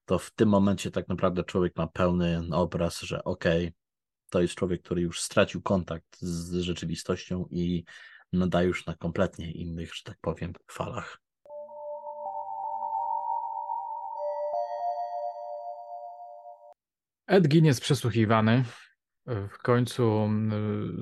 [0.06, 3.74] To w tym momencie tak naprawdę człowiek ma pełny obraz, że okej, okay,
[4.30, 7.84] to jest człowiek, który już stracił kontakt z rzeczywistością i
[8.34, 11.22] nadaje już na kompletnie innych, że tak powiem, falach.
[17.32, 18.63] Edgin jest przesłuchiwany.
[19.25, 20.29] W końcu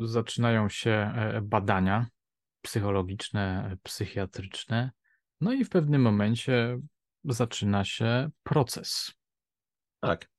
[0.03, 2.07] zaczynają się e, badania
[2.61, 4.91] psychologiczne, psychiatryczne.
[5.41, 6.79] No i w pewnym momencie
[7.23, 9.11] zaczyna się proces.
[9.99, 10.29] Tak.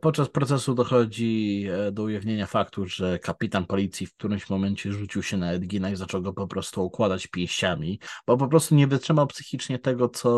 [0.00, 5.36] Podczas procesu dochodzi e, do ujawnienia faktu, że kapitan policji w którymś momencie rzucił się
[5.36, 9.78] na Edgina i zaczął go po prostu układać pięściami, bo po prostu nie wytrzymał psychicznie
[9.78, 10.30] tego, co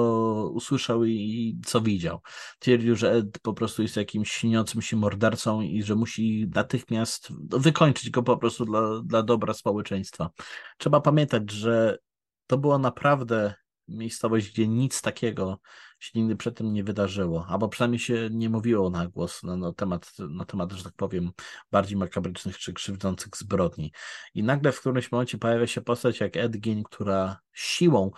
[0.55, 2.21] usłyszał i co widział.
[2.59, 8.11] Twierdził, że Ed po prostu jest jakimś śniącym się mordercą i że musi natychmiast wykończyć
[8.11, 10.31] go po prostu dla, dla dobra społeczeństwa.
[10.79, 11.99] Trzeba pamiętać, że
[12.47, 13.55] to było naprawdę
[13.89, 15.61] miejscowość, gdzie nic takiego
[15.99, 20.13] się nigdy przedtem nie wydarzyło, albo przynajmniej się nie mówiło na głos na, na, temat,
[20.19, 21.31] na temat, że tak powiem,
[21.71, 23.93] bardziej makabrycznych czy krzywdzących zbrodni.
[24.35, 28.11] I nagle w którymś momencie pojawia się postać jak Edgin, która siłą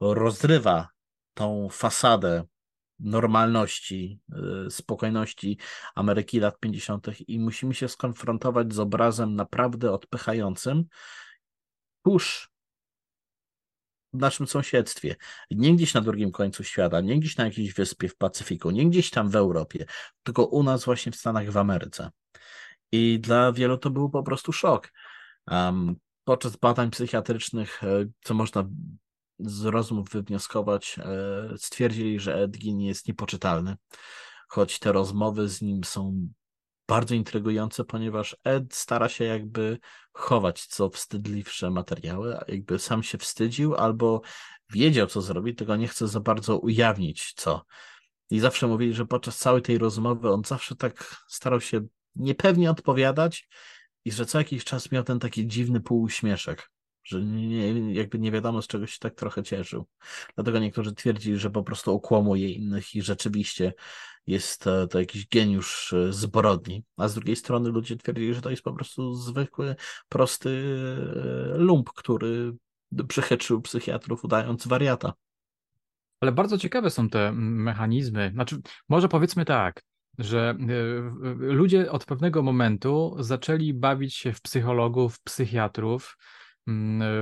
[0.00, 0.88] rozrywa
[1.34, 2.44] tą fasadę
[2.98, 5.58] normalności, yy, spokojności
[5.94, 7.06] Ameryki lat 50.
[7.28, 10.84] i musimy się skonfrontować z obrazem naprawdę odpychającym
[12.04, 12.50] tuż
[14.12, 15.16] w naszym sąsiedztwie,
[15.50, 19.10] nie gdzieś na drugim końcu świata, nie gdzieś na jakiejś wyspie w Pacyfiku, nie gdzieś
[19.10, 19.86] tam w Europie,
[20.22, 22.10] tylko u nas właśnie w Stanach w Ameryce.
[22.92, 24.92] I dla wielu to był po prostu szok.
[25.50, 28.64] Um, podczas badań psychiatrycznych, e, co można
[29.38, 33.76] z rozmów wywnioskować, e, stwierdzili, że Edgin jest niepoczytalny,
[34.48, 36.28] choć te rozmowy z nim są
[36.88, 39.78] bardzo intrygujące, ponieważ Ed stara się jakby
[40.12, 44.20] chować co wstydliwsze materiały, jakby sam się wstydził albo
[44.72, 47.64] wiedział, co zrobić, tylko nie chce za bardzo ujawnić co.
[48.30, 51.80] I zawsze mówili, że podczas całej tej rozmowy on zawsze tak starał się
[52.16, 53.48] niepewnie odpowiadać
[54.04, 56.70] i że co jakiś czas miał ten taki dziwny półuśmieszek,
[57.04, 59.86] że nie, jakby nie wiadomo z czego się tak trochę cieszył.
[60.34, 63.72] Dlatego niektórzy twierdzili, że po prostu okłamuje innych i rzeczywiście
[64.28, 68.62] jest to jakiś geniusz e, zbrodni, a z drugiej strony ludzie twierdzili, że to jest
[68.62, 69.76] po prostu zwykły,
[70.08, 70.50] prosty
[71.54, 72.52] e, lump, który
[73.08, 75.12] przechytrzył psychiatrów udając wariata.
[76.20, 78.30] Ale bardzo ciekawe są te mechanizmy.
[78.34, 79.82] Znaczy, może powiedzmy tak,
[80.18, 80.54] że e,
[81.38, 86.37] ludzie od pewnego momentu zaczęli bawić się w psychologów, psychiatrów, mm,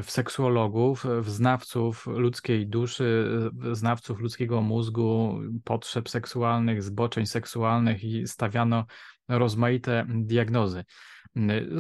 [0.03, 3.31] w seksuologów, w znawców ludzkiej duszy,
[3.73, 8.87] znawców ludzkiego mózgu, potrzeb seksualnych, zboczeń seksualnych i stawiano
[9.29, 10.85] rozmaite diagnozy.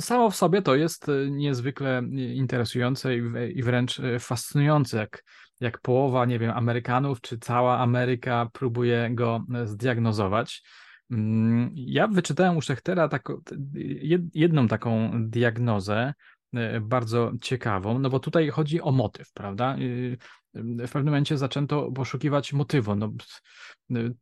[0.00, 2.02] Samo w sobie to jest niezwykle
[2.34, 3.16] interesujące
[3.54, 5.24] i wręcz fascynujące, jak,
[5.60, 10.62] jak połowa, nie wiem, Amerykanów czy cała Ameryka próbuje go zdiagnozować.
[11.10, 13.08] Mm, ja wyczytałem u Szechtera
[14.34, 16.14] jedną taką diagnozę, e,
[16.80, 19.76] bardzo ciekawą, no bo tutaj chodzi o motyw, prawda?
[20.54, 22.94] W pewnym momencie zaczęto poszukiwać motywu.
[22.94, 23.12] No,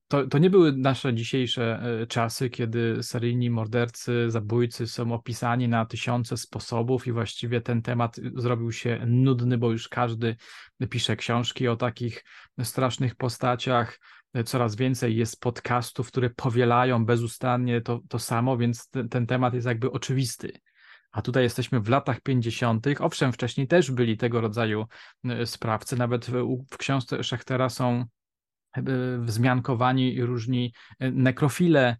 [0.08, 5.86] to, to nie były nasze dzisiejsze e, czasy, kiedy seryjni mordercy, zabójcy są opisani na
[5.86, 10.36] tysiące sposobów i właściwie ten temat zrobił się nudny, bo już każdy
[10.90, 12.24] pisze książki o takich
[12.62, 13.98] strasznych postaciach
[14.44, 19.66] coraz więcej jest podcastów, które powielają bezustannie to, to samo, więc ten, ten temat jest
[19.66, 20.52] jakby oczywisty.
[21.14, 22.86] A tutaj jesteśmy w latach 50.
[23.00, 24.86] Owszem, wcześniej też byli tego rodzaju
[25.24, 25.96] e, sprawcy.
[25.96, 26.26] Nawet
[26.70, 28.04] w, książce Szechtera są
[28.76, 28.82] e,
[29.18, 31.96] wzmiankowani różni e, nekrofile,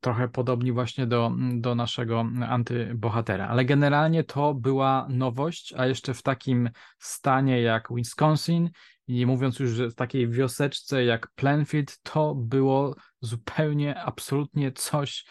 [0.00, 3.48] trochę podobni właśnie do, do naszego antybohatera.
[3.48, 8.70] Ale generalnie to była nowość, a jeszcze w takim stanie jak Wisconsin
[9.08, 15.24] nie mówiąc już, że w takiej wioseczce jak Plainfield, to było zupełnie, absolutnie coś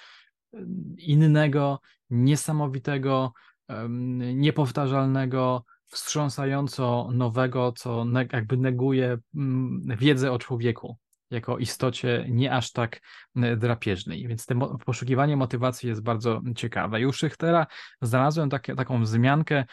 [0.97, 1.79] innego,
[2.09, 3.33] niesamowitego,
[4.33, 10.97] niepowtarzalnego, wstrząsająco nowego, co jakby neguje mm, wiedzę o człowieku
[11.31, 13.01] jako istocie nie aż tak
[13.57, 14.27] drapieżnej.
[14.27, 17.07] Więc to poszukiwanie motywacji jest bardzo ciekawe.
[17.07, 17.67] U Szychtera
[18.01, 19.65] znalazłem takie, taką wzmiankę,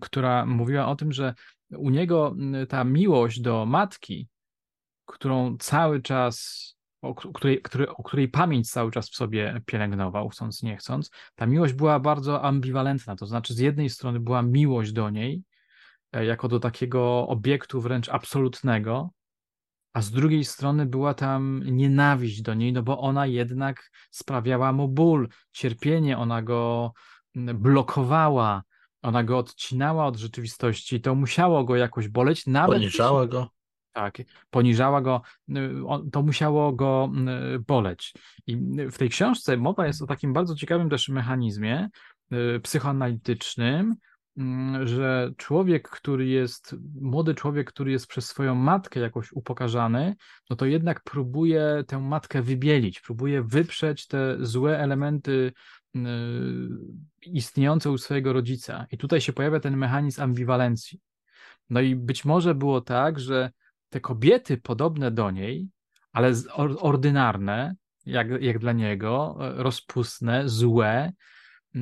[0.00, 1.34] która mówiła o tym, że
[1.70, 2.34] u niego
[2.68, 4.28] ta miłość do matki,
[5.06, 10.62] którą cały czas, o której, który, o której pamięć cały czas w sobie pielęgnował, chcąc
[10.62, 13.16] nie chcąc, ta miłość była bardzo ambiwalentna.
[13.16, 15.42] To znaczy, z jednej strony była miłość do niej,
[16.12, 19.10] e, jako do takiego obiektu wręcz absolutnego,
[19.92, 24.88] a z drugiej strony była tam nienawiść do niej, no bo ona jednak sprawiała mu
[24.88, 26.92] ból, cierpienie, ona go
[27.34, 28.62] blokowała,
[29.02, 32.46] ona go odcinała od rzeczywistości, to musiało go jakoś boleć.
[32.46, 33.57] Nawet poniżała go.
[33.92, 34.18] Tak,
[34.50, 35.22] poniżała go,
[36.12, 37.10] to musiało go
[37.66, 38.14] boleć.
[38.46, 38.56] I
[38.90, 41.88] w tej książce mowa jest o takim bardzo ciekawym też mechanizmie
[42.32, 43.96] y, psychoanalitycznym,
[44.84, 50.16] że człowiek, który jest, młody człowiek, który jest przez swoją matkę jakoś upokarzany,
[50.50, 55.52] no to jednak próbuje tę matkę wybielić, próbuje wyprzeć te złe elementy
[55.96, 56.68] Y,
[57.22, 58.86] istniejące u swojego rodzica.
[58.90, 61.00] I tutaj się pojawia ten mechanizm ambiwalencji.
[61.70, 63.50] No i być może było tak, że
[63.88, 65.68] te kobiety podobne do niej,
[66.12, 66.32] ale
[66.78, 67.74] ordynarne,
[68.06, 71.12] jak, jak dla niego, rozpustne, złe,
[71.76, 71.80] y,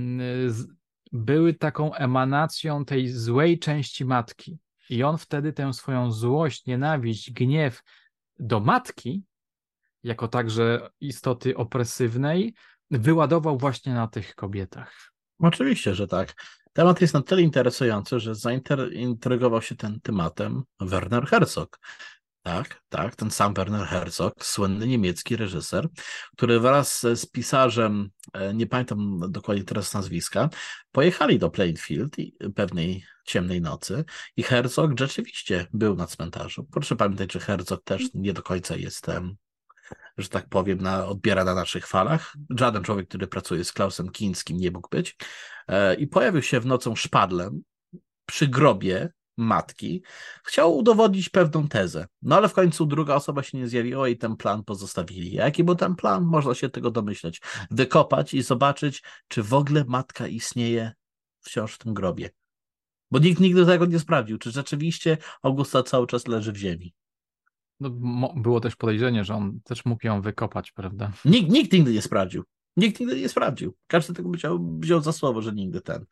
[1.13, 4.59] były taką emanacją tej złej części matki.
[4.91, 7.83] I on wtedy tę swoją złość, nienawiść, gniew
[8.39, 9.23] do matki,
[10.03, 12.55] jako także istoty opresywnej,
[12.91, 15.13] wyładował właśnie na tych kobietach.
[15.39, 16.35] Oczywiście, że tak.
[16.77, 21.79] Temat jest na tyle interesujący, że zaintrygował się tym tematem Werner Herzog.
[22.43, 25.89] Tak, tak, ten sam Werner Herzog, słynny niemiecki reżyser,
[26.37, 30.49] który wraz z pisarzem, e, nie pamiętam dokładnie teraz nazwiska,
[30.93, 32.17] pojechali do Plainfield
[32.55, 34.05] pewnej ciemnej nocy
[34.37, 36.67] i Herzog rzeczywiście był na cmentarzu.
[36.73, 39.07] Proszę pamiętać, że Herzog też nie do końca jest
[40.19, 42.35] że tak powiem, na, odbiera na naszych falach.
[42.51, 45.17] Żaden człowiek, który pracuje z Klausem Kińskim nie mógł być.
[45.69, 47.63] E, I pojawił się w nocą szpadlem
[48.27, 50.03] przy grobie matki.
[50.45, 52.07] Chciał udowodnić pewną tezę.
[52.23, 55.33] No ale w końcu druga osoba się nie zjawiła i ten plan pozostawili.
[55.33, 56.25] Jaki był ten plan?
[56.25, 57.41] Można się tego domyśleć.
[57.71, 60.93] Wykopać i zobaczyć, czy w ogóle matka istnieje
[61.41, 62.31] wciąż w tym grobie.
[63.11, 66.95] Bo nikt nigdy tego nie sprawdził, czy rzeczywiście Augusta cały czas leży w ziemi.
[67.81, 67.91] No,
[68.37, 71.13] było też podejrzenie, że on też mógł ją wykopać, prawda?
[71.25, 72.45] Nikt, nikt nigdy nie sprawdził.
[72.77, 73.77] Nikt nigdy nie sprawdził.
[73.87, 76.07] Każdy tego wziął, wziął za słowo, że nigdy ten.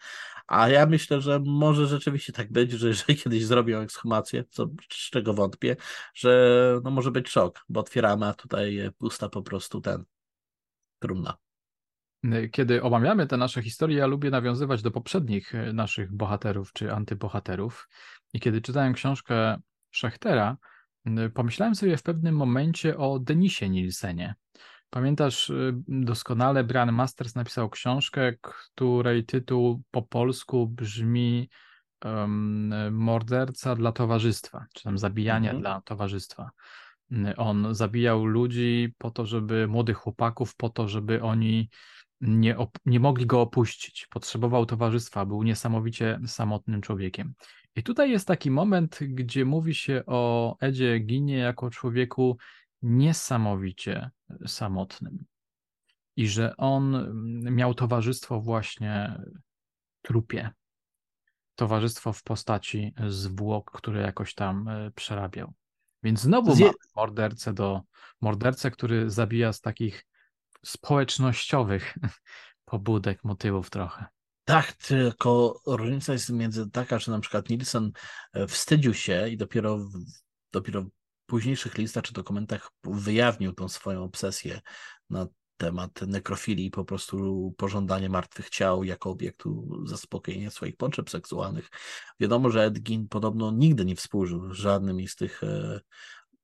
[0.47, 5.11] A ja myślę, że może rzeczywiście tak być, że jeżeli kiedyś zrobią ekshumację, co, z
[5.11, 5.77] czego wątpię,
[6.15, 10.05] że no może być szok, bo otwieramy, a tutaj pusta po prostu ten
[10.99, 11.37] trumna.
[12.53, 17.89] kiedy omawiamy te nasze historie, ja lubię nawiązywać do poprzednich e, naszych bohaterów czy antybohaterów.
[18.33, 19.57] I kiedy czytałem książkę
[19.91, 20.57] Szechtera,
[21.35, 24.35] pomyślałem sobie w pewnym momencie o Denisie Nilsenie.
[24.91, 31.49] Pamiętasz y, doskonale, Brian Masters napisał książkę, której tytuł po polsku brzmi
[32.05, 35.63] um, Morderca dla towarzystwa, czy tam zabijanie mhm.
[35.63, 36.51] dla towarzystwa.
[37.37, 41.71] On zabijał ludzi po to, żeby młodych chłopaków, po to, żeby oni
[42.21, 44.07] nie, nie mogli go opuścić.
[44.11, 47.35] Potrzebował towarzystwa, był niesamowicie samotnym człowiekiem.
[47.77, 52.37] I tutaj jest taki moment, gdzie mówi się o Edzie Ginie jako człowieku
[52.83, 54.11] niesamowicie
[54.47, 55.25] samotnym.
[56.17, 59.21] I że on mm, miał towarzystwo właśnie
[60.03, 60.51] trupie.
[61.55, 65.55] Towarzystwo w postaci zwłok, które jakoś tam e, przerabiał.
[66.03, 66.71] Więc znowu Zje...
[66.97, 67.81] mordercę do
[68.21, 70.07] mordercę, który zabija z takich
[70.65, 71.95] społecznościowych
[72.71, 74.07] pobudek, motywów trochę.
[74.45, 77.93] Tak, tylko różnica jest między taka, że na przykład Nielsen
[78.33, 79.79] e, wstydził się i dopiero,
[80.53, 80.91] dopiero w
[81.27, 84.61] późniejszych listach czy dokumentach wyjawnił tą swoją obsesję
[85.11, 85.27] na
[85.57, 91.69] temat nekrofilii, po prostu pożądanie martwych ciał jako obiektu zaspokojenia swoich potrzeb seksualnych.
[92.21, 95.81] Wiadomo, że Edgin podobno nigdy nie współżył z żadnym z tych e,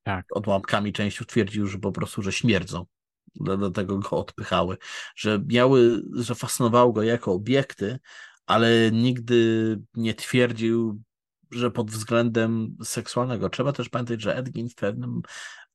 [0.02, 0.26] tak.
[0.30, 2.86] odłamkami części twierdził, że po prostu, że śmierdzą
[3.34, 4.76] dlatego go odpychały,
[5.16, 7.98] że miały, że fascynowały go jako obiekty,
[8.46, 11.02] ale nigdy nie twierdził,
[11.50, 13.50] że pod względem seksualnego.
[13.50, 15.22] Trzeba też pamiętać, że Edgin w pewnym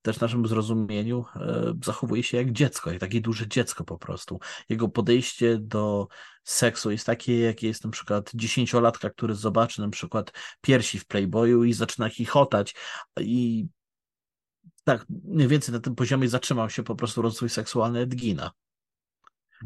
[0.06, 4.40] też naszym zrozumieniu e, zachowuje się jak dziecko, jak takie duże dziecko po prostu.
[4.70, 6.08] Jego podejście do
[6.44, 10.32] seksu jest takie, jakie jest na przykład dziesięciolatka, który zobaczy na przykład
[10.62, 12.76] piersi w Playboyu i zaczyna chichotać
[13.20, 13.68] i
[14.86, 18.52] tak mniej więcej na tym poziomie zatrzymał się po prostu rozwój seksualny Edgina,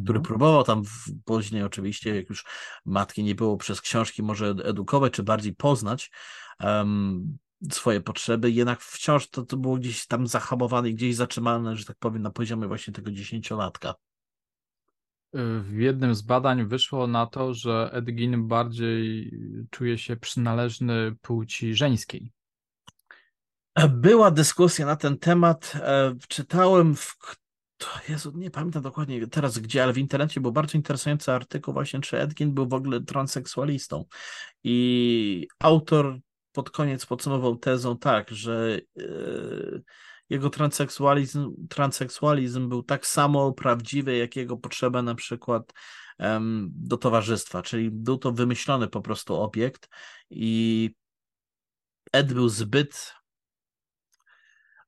[0.03, 0.23] który mhm.
[0.23, 0.83] próbował tam
[1.25, 2.45] później oczywiście, jak już
[2.85, 6.11] matki nie było przez książki może edukować, czy bardziej poznać
[6.59, 7.37] um,
[7.71, 11.97] swoje potrzeby, jednak wciąż to, to było gdzieś tam zahamowane i gdzieś zatrzymane, że tak
[11.99, 13.95] powiem, na poziomie właśnie tego dziesięciolatka.
[15.33, 19.31] W jednym z badań wyszło na to, że Edgin bardziej
[19.69, 22.31] czuje się przynależny płci żeńskiej.
[23.89, 25.73] Była dyskusja na ten temat.
[25.75, 27.17] E, czytałem w.
[28.09, 32.19] Jezu, nie pamiętam dokładnie teraz gdzie, ale w internecie był bardzo interesujący artykuł właśnie, czy
[32.19, 34.05] Edgin był w ogóle transseksualistą.
[34.63, 36.19] I autor
[36.51, 39.83] pod koniec podsumował tezą tak, że yy,
[40.29, 45.73] jego transseksualizm, transseksualizm był tak samo prawdziwy, jak jego potrzeba na przykład
[46.69, 49.89] do towarzystwa, czyli był to wymyślony po prostu obiekt
[50.29, 50.89] i
[52.11, 53.13] Ed był zbyt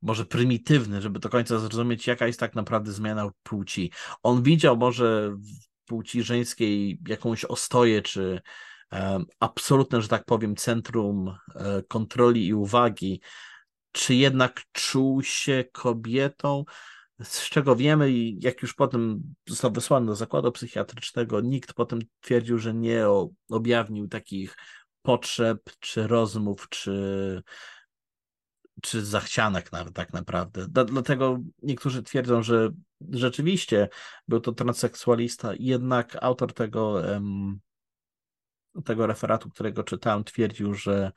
[0.01, 3.91] może prymitywny, żeby do końca zrozumieć, jaka jest tak naprawdę zmiana płci.
[4.23, 8.41] On widział może w płci żeńskiej jakąś ostoję, czy
[9.39, 11.37] absolutne, że tak powiem, centrum um,
[11.87, 13.21] kontroli i uwagi,
[13.91, 16.65] czy jednak czuł się kobietą,
[17.23, 22.57] z czego wiemy i jak już potem został wysłany do zakładu psychiatrycznego, nikt potem twierdził,
[22.57, 23.05] że nie
[23.49, 24.57] objawnił takich
[25.01, 27.43] potrzeb, czy rozmów, czy
[28.81, 30.67] czy zachcianek nawet tak naprawdę.
[30.67, 32.69] Dlatego niektórzy twierdzą, że
[33.09, 33.89] rzeczywiście
[34.27, 37.01] był to transseksualista, jednak autor tego,
[38.85, 41.11] tego referatu, którego czytałem, twierdził, że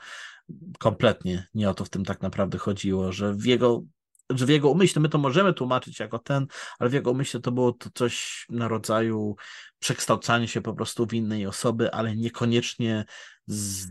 [0.78, 3.82] kompletnie nie o to w tym tak naprawdę chodziło, że w jego
[4.30, 6.46] że w jego umyśle, my to możemy tłumaczyć jako ten,
[6.78, 9.36] ale w jego umyśle to było to coś na rodzaju
[9.78, 13.05] przekształcania się po prostu w innej osoby, ale niekoniecznie
[13.46, 13.86] z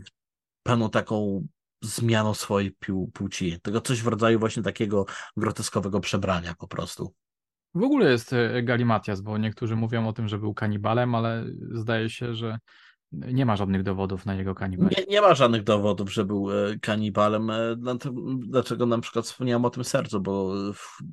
[0.62, 1.46] pełną taką
[1.84, 2.76] zmianą swojej
[3.12, 3.60] płci.
[3.60, 5.06] Tego coś w rodzaju właśnie takiego
[5.36, 7.14] groteskowego przebrania po prostu.
[7.74, 12.10] W ogóle jest e, galimatias, bo niektórzy mówią o tym, że był kanibalem, ale zdaje
[12.10, 12.58] się, że
[13.32, 15.00] nie ma żadnych dowodów na jego kanibalizm.
[15.00, 17.50] Nie, nie ma żadnych dowodów, że był e, kanibalem.
[17.50, 17.76] E,
[18.38, 20.54] dlaczego na przykład wspomniałem o tym sercu, bo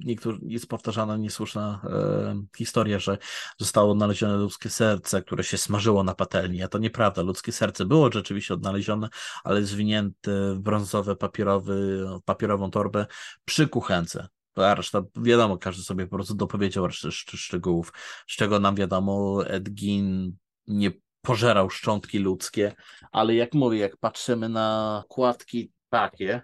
[0.05, 3.17] niektórzy, jest powtarzana niesłuszna e, historia, że
[3.57, 7.21] zostało odnalezione ludzkie serce, które się smażyło na patelni, a to nieprawda.
[7.21, 9.09] Ludzkie serce było rzeczywiście odnalezione,
[9.43, 13.05] ale zwinięte w brązowe papierowy, papierową torbę
[13.45, 14.27] przy kuchence.
[14.55, 17.93] A reszta, wiadomo, każdy sobie po prostu dopowiedział resztę szczegółów,
[18.27, 20.35] z czego nam wiadomo, Edgin
[20.67, 20.91] nie
[21.21, 22.73] pożerał szczątki ludzkie,
[23.11, 26.41] ale jak mówię, jak patrzymy na kładki takie,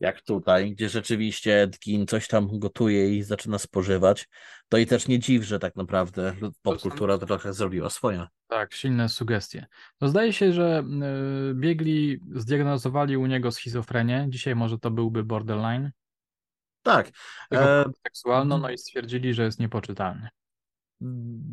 [0.00, 4.28] jak tutaj, gdzie rzeczywiście Edgin coś tam gotuje i zaczyna spożywać,
[4.68, 8.26] to i też nie dziw, że tak naprawdę popkultura trochę zrobiła swoje.
[8.48, 9.66] Tak, silne sugestie.
[10.00, 10.84] No zdaje się, że
[11.50, 14.26] y, biegli zdiagnozowali u niego schizofrenię.
[14.28, 15.90] Dzisiaj może to byłby borderline.
[16.82, 17.10] Tak.
[17.54, 17.84] E...
[18.06, 20.28] Seksualną, no i stwierdzili, że jest niepoczytalny.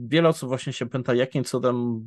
[0.08, 2.06] Wiele osób właśnie się pyta, jakim cudem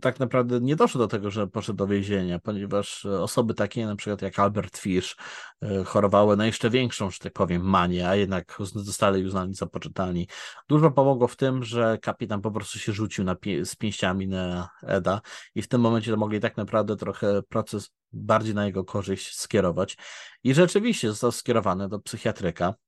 [0.00, 4.22] tak naprawdę nie doszło do tego, że poszedł do więzienia, ponieważ osoby takie na przykład
[4.22, 5.16] jak Albert Fish
[5.62, 10.28] e, chorowały na jeszcze większą, że tak powiem, manię, a jednak zostali uznani za poczytani.
[10.68, 15.20] Dużo pomogło w tym, że kapitan po prostu się rzucił na z pięściami na Eda
[15.54, 19.96] i w tym momencie to mogli tak naprawdę trochę proces bardziej na jego korzyść skierować.
[20.44, 22.74] I rzeczywiście został skierowany do psychiatryka,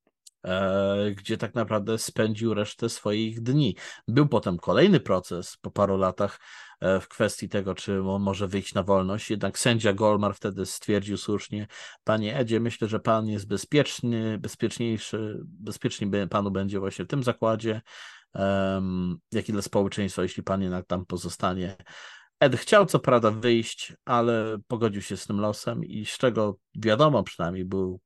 [1.15, 3.75] gdzie tak naprawdę spędził resztę swoich dni.
[4.07, 6.39] Był potem kolejny proces po paru latach
[6.79, 11.17] e, w kwestii tego, czy on może wyjść na wolność, jednak sędzia Golmar wtedy stwierdził
[11.17, 11.67] słusznie,
[12.03, 17.81] panie Edzie, myślę, że pan jest bezpieczny, bezpieczniejszy, bezpieczniej panu będzie właśnie w tym zakładzie,
[19.31, 21.75] jak i dla społeczeństwa, jeśli pan jednak tam pozostanie.
[22.39, 27.23] Ed chciał co prawda wyjść, ale pogodził się z tym losem i z czego wiadomo
[27.23, 27.99] przynajmniej był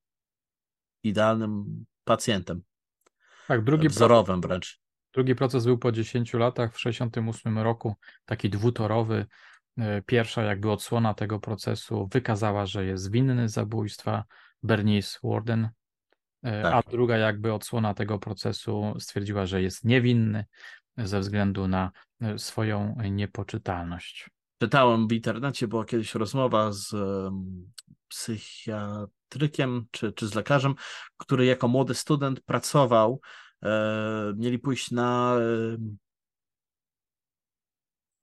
[1.04, 2.62] idealnym pacjentem.
[3.48, 4.80] Tak, drugi wzorowym proces, wręcz.
[5.14, 7.96] Drugi proces był po 10 latach, w 1968 roku,
[8.26, 9.26] taki dwutorowy.
[9.78, 14.24] E, pierwsza jakby odsłona tego procesu wykazała, że jest winny zabójstwa
[14.64, 15.70] Bernice Warden,
[16.44, 16.74] e, tak.
[16.74, 20.46] a druga jakby odsłona tego procesu stwierdziła, że jest niewinny
[20.98, 21.92] ze względu na
[22.22, 24.30] e, swoją niepoczytalność.
[24.62, 27.72] Czytałem w internecie, była kiedyś rozmowa z um,
[29.36, 30.76] psychiatrykiem czy, czy z lekarzem,
[31.18, 33.22] który jako młody student pracował.
[33.64, 35.78] E, mieli pójść na, e,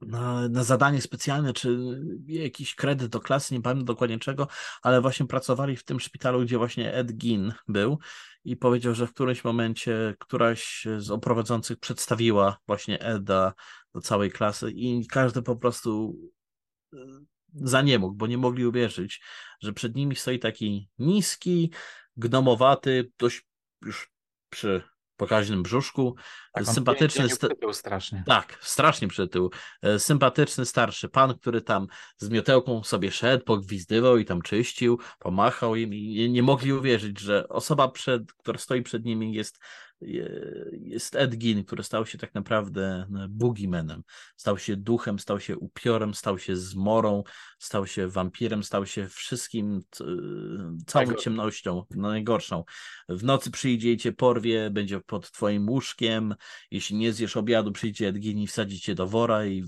[0.01, 1.79] na, na zadanie specjalne, czy
[2.27, 4.49] jakiś kredyt do klasy, nie pamiętam dokładnie czego,
[4.83, 7.99] ale właśnie pracowali w tym szpitalu, gdzie właśnie Ed Gin był
[8.45, 13.53] i powiedział, że w którymś momencie któraś z oprowadzących przedstawiła właśnie Eda
[13.95, 16.17] do całej klasy i każdy po prostu
[16.93, 16.97] e,
[17.55, 19.21] za nie mógł, bo nie mogli uwierzyć,
[19.61, 21.73] że przed nimi stoi taki niski,
[22.17, 23.47] gnomowaty, dość
[23.83, 24.11] już
[24.51, 24.83] przy
[25.17, 26.17] pokaźnym brzuszku,
[26.53, 27.29] tak, sympatyczny.
[27.73, 28.25] strasznie.
[28.27, 29.51] Tak, strasznie przytył.
[29.83, 31.87] E, sympatyczny starszy pan, który tam
[32.17, 37.49] z miotełką sobie szedł, pogwizdywał i tam czyścił, pomachał im i nie mogli uwierzyć, że
[37.49, 39.59] osoba, przed, która stoi przed nimi jest
[40.73, 44.03] jest Ed Gein, który stał się tak naprawdę no, boogeymanem.
[44.37, 47.23] Stał się duchem, stał się upiorem, stał się zmorą,
[47.59, 49.81] stał się wampirem, stał się wszystkim,
[50.87, 51.21] całą Tego.
[51.21, 52.65] ciemnością, no najgorszą.
[53.09, 56.35] W nocy przyjdzie i cię porwie, będzie pod twoim łóżkiem.
[56.71, 59.65] Jeśli nie zjesz obiadu, przyjdzie Ed Gein i wsadzi cię do wora i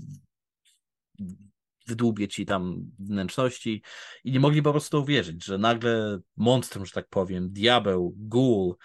[1.87, 3.81] wydłubie ci tam wnętrzności
[4.23, 8.75] i nie mogli po prostu uwierzyć, że nagle monstrum, że tak powiem, diabeł, ghoul,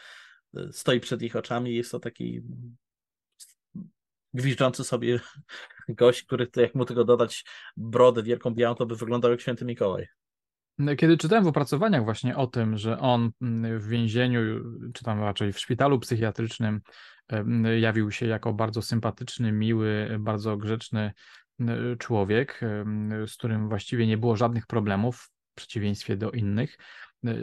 [0.73, 2.43] stoi przed ich oczami jest to taki
[4.35, 5.21] gwizdzący sobie
[5.89, 7.45] gość, który jak mu tego dodać
[7.77, 10.07] brodę wielką białą, to by wyglądał jak święty Mikołaj.
[10.97, 13.31] Kiedy czytałem w opracowaniach właśnie o tym, że on
[13.79, 14.41] w więzieniu,
[14.95, 16.81] czy tam raczej w szpitalu psychiatrycznym
[17.81, 21.13] jawił się jako bardzo sympatyczny, miły, bardzo grzeczny
[21.99, 22.61] człowiek,
[23.27, 26.79] z którym właściwie nie było żadnych problemów, w przeciwieństwie do innych,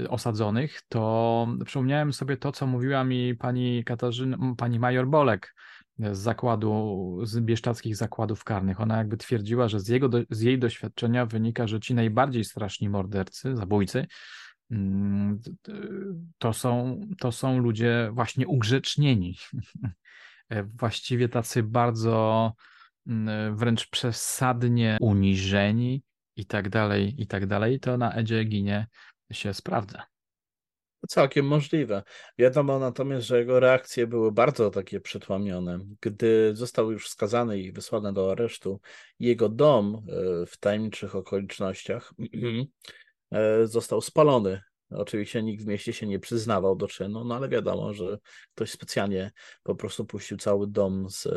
[0.10, 5.54] osadzonych, to przypomniałem sobie to, co mówiła mi pani Katarzyna, pani major Bolek
[6.00, 8.82] z zakładu, z bieszczadzkich zakładów karnych.
[8.82, 13.56] Ona jakby twierdziła, że z, jego, z jej doświadczenia wynika, że ci najbardziej straszni mordercy,
[13.56, 14.08] zabójcy,
[14.72, 15.40] mm,
[16.38, 19.38] to są, to są ludzie właśnie ugrzecznieni.
[20.80, 22.54] Właściwie tacy bardzo
[23.08, 26.04] mm, wręcz przesadnie uniżeni
[26.36, 27.80] i tak dalej, i tak dalej.
[27.80, 28.88] To na Edzie ginie
[29.32, 30.04] się sprawdza.
[31.08, 32.04] Całkiem możliwe.
[32.38, 35.80] Wiadomo natomiast, że jego reakcje były bardzo takie przetłamione.
[36.02, 38.80] Gdy został już skazany i wysłany do aresztu,
[39.20, 42.14] jego dom e, w tajemniczych okolicznościach
[43.32, 44.62] e, został spalony.
[44.90, 48.18] Oczywiście nikt w mieście się nie przyznawał do czynu, no ale wiadomo, że
[48.56, 49.32] ktoś specjalnie
[49.64, 51.28] po prostu puścił cały dom z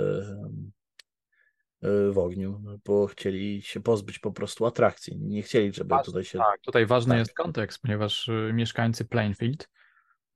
[1.82, 5.18] w ogniu, bo chcieli się pozbyć po prostu atrakcji.
[5.18, 6.38] Nie chcieli, żeby tutaj się.
[6.38, 7.18] Tak, tutaj ważny tak.
[7.18, 9.68] jest kontekst, ponieważ y, mieszkańcy Plainfield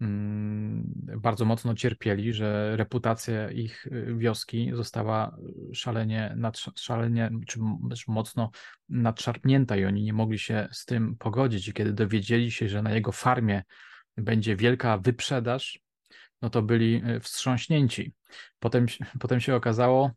[0.00, 5.36] mm, bardzo mocno cierpieli, że reputacja ich y, wioski została
[5.72, 6.36] szalenie,
[6.76, 7.58] szalenie czy
[8.08, 8.50] mocno
[8.88, 11.68] nadszarpnięta i oni nie mogli się z tym pogodzić.
[11.68, 13.62] I kiedy dowiedzieli się, że na jego farmie
[14.16, 15.80] będzie wielka wyprzedaż,
[16.42, 18.14] no to byli y, wstrząśnięci.
[18.58, 18.86] Potem,
[19.20, 20.10] potem się okazało,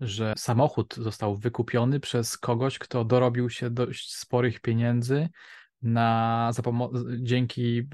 [0.00, 5.28] że samochód został wykupiony przez kogoś, kto dorobił się dość sporych pieniędzy
[5.82, 6.50] na,
[7.18, 7.88] dzięki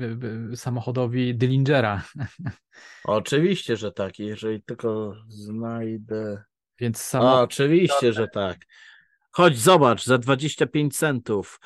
[0.55, 2.05] samochodowi Dillingera.
[3.05, 6.43] Oczywiście, że tak, jeżeli tylko znajdę.
[6.79, 7.41] Więc samochód...
[7.41, 8.59] oczywiście, że tak.
[9.33, 11.61] Chodź, zobacz, za 25 centów.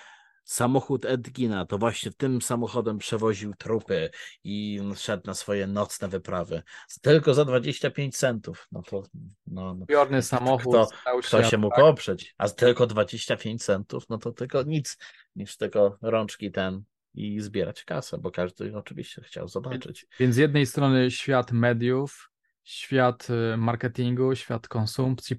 [0.45, 4.11] Samochód Edgina, to właśnie tym samochodem przewoził trupy
[4.45, 6.62] i szedł na swoje nocne wyprawy.
[7.03, 8.68] Tylko za 25 centów.
[8.72, 9.03] No to
[9.47, 9.86] no, no.
[9.86, 10.76] Piorny samochód.
[10.90, 11.84] Kto, kto się mógł tak?
[11.84, 12.34] oprzeć?
[12.38, 14.99] A tylko 25 centów, no to tylko nic
[15.36, 16.82] niż tylko rączki ten
[17.14, 20.07] i zbierać kasę, bo każdy oczywiście chciał zobaczyć.
[20.18, 22.30] Więc z jednej strony świat mediów,
[22.64, 25.36] świat y, marketingu, świat konsumpcji,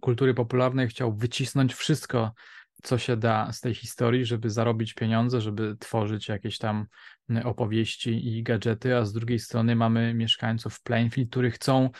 [0.00, 2.32] kultury popularnej chciał wycisnąć wszystko,
[2.82, 6.86] co się da z tej historii, żeby zarobić pieniądze, żeby tworzyć jakieś tam
[7.30, 11.90] y, opowieści i gadżety, a z drugiej strony mamy mieszkańców Plainfield, którzy chcą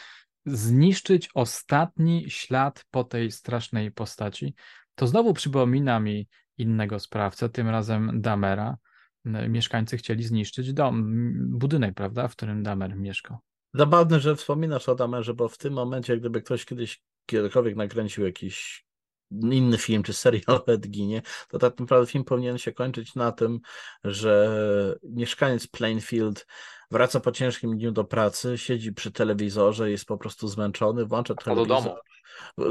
[0.46, 4.54] zniszczyć ostatni ślad po tej strasznej postaci.
[4.94, 6.28] To znowu przypomina mi
[6.58, 8.76] innego sprawcę, tym razem Damera.
[9.26, 11.12] Y, mieszkańcy chcieli zniszczyć dom,
[11.58, 13.38] budynek, prawda, w którym Damer mieszkał.
[13.74, 18.86] Zabawne, że wspominasz o Damerze, bo w tym momencie, gdyby ktoś kiedyś kiedykolwiek nakręcił jakiś
[19.50, 23.60] inny film czy serial o Edginie, to tak naprawdę film powinien się kończyć na tym,
[24.04, 24.56] że
[25.02, 26.46] mieszkaniec Plainfield
[26.90, 31.68] wraca po ciężkim dniu do pracy, siedzi przy telewizorze, jest po prostu zmęczony, włącza telewizor.
[31.68, 31.96] Do domu.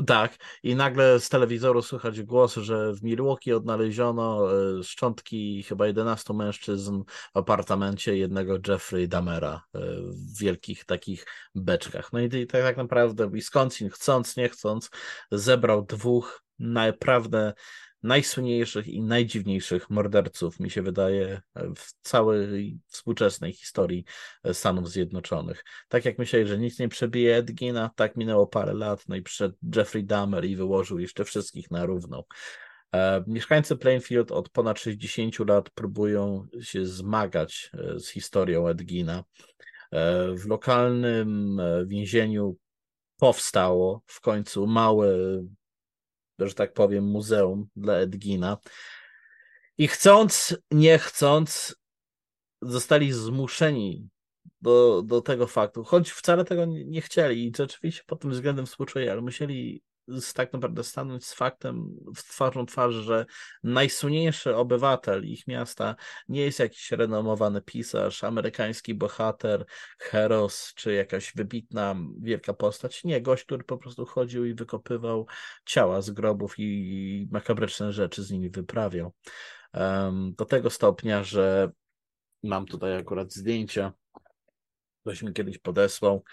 [0.08, 6.34] Tak, i nagle z telewizoru słychać głos, że w Milwaukee odnaleziono e, szczątki chyba 11
[6.34, 7.04] mężczyzn
[7.34, 9.80] w apartamencie jednego Jeffrey Damera e,
[10.12, 12.14] w wielkich takich beczkach.
[12.14, 14.90] No i, i tak naprawdę Wisconsin, chcąc, nie chcąc,
[15.32, 17.54] zebrał dwóch naprawdę
[18.04, 24.06] najsłynniejszych i najdziwniejszych morderców, mi się wydaje, w całej współczesnej historii
[24.54, 25.64] Stanów Zjednoczonych.
[25.90, 29.56] Tak jak myśleli, że nic nie przebije Edgina, tak minęło parę lat, no i przyszedł
[29.76, 32.24] Jeffrey Dahmer i wyłożył jeszcze wszystkich na równo.
[32.96, 39.24] E, mieszkańcy Plainfield od ponad 60 lat próbują się zmagać e, z historią Edgina.
[39.92, 42.58] E, w lokalnym więzieniu
[43.18, 45.08] powstało w końcu małe
[46.48, 48.58] że tak powiem, muzeum dla Edgina.
[49.78, 51.76] I chcąc, nie chcąc,
[52.62, 54.10] zostali zmuszeni
[54.62, 59.12] do, do tego faktu, choć wcale tego nie, chcieli i rzeczywiście pod tym względem współczuję,
[59.12, 59.84] ale musieli
[60.34, 63.26] tak naprawdę stanąć z faktem w twarzą twarz, że
[63.64, 65.96] najsłynniejszy obywatel ich miasta
[66.28, 69.66] nie jest jakiś renomowany pisarz, amerykański bohater,
[70.00, 73.04] heros, czy jakaś wybitna, wielka postać.
[73.04, 75.28] Nie, gość, który po prostu chodził i wykopywał
[75.66, 79.14] ciała z grobów i makabryczne rzeczy z nimi wyprawiał.
[79.74, 81.72] Um, do tego stopnia, że
[82.44, 83.94] mam tutaj akurat zdjęcia,
[85.02, 86.24] ktoś mi kiedyś podesłał.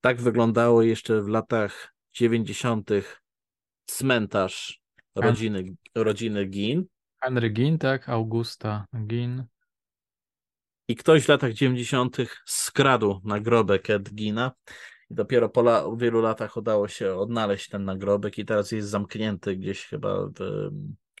[0.00, 2.90] Tak wyglądało jeszcze w latach 90.
[3.86, 4.80] cmentarz
[5.14, 6.84] rodziny, rodziny Gin.
[7.22, 9.44] Henry Gin, tak, Augusta Gin.
[10.88, 12.16] I ktoś w latach 90.
[12.46, 14.52] skradł nagrobek Ed Gina.
[15.10, 19.56] I dopiero po la wielu latach udało się odnaleźć ten nagrobek i teraz jest zamknięty
[19.56, 20.70] gdzieś chyba w,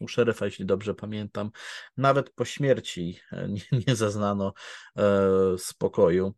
[0.00, 1.50] u szeryfa, jeśli dobrze pamiętam.
[1.96, 4.52] Nawet po śmierci e, nie, nie zaznano
[4.96, 5.12] e,
[5.58, 6.34] spokoju.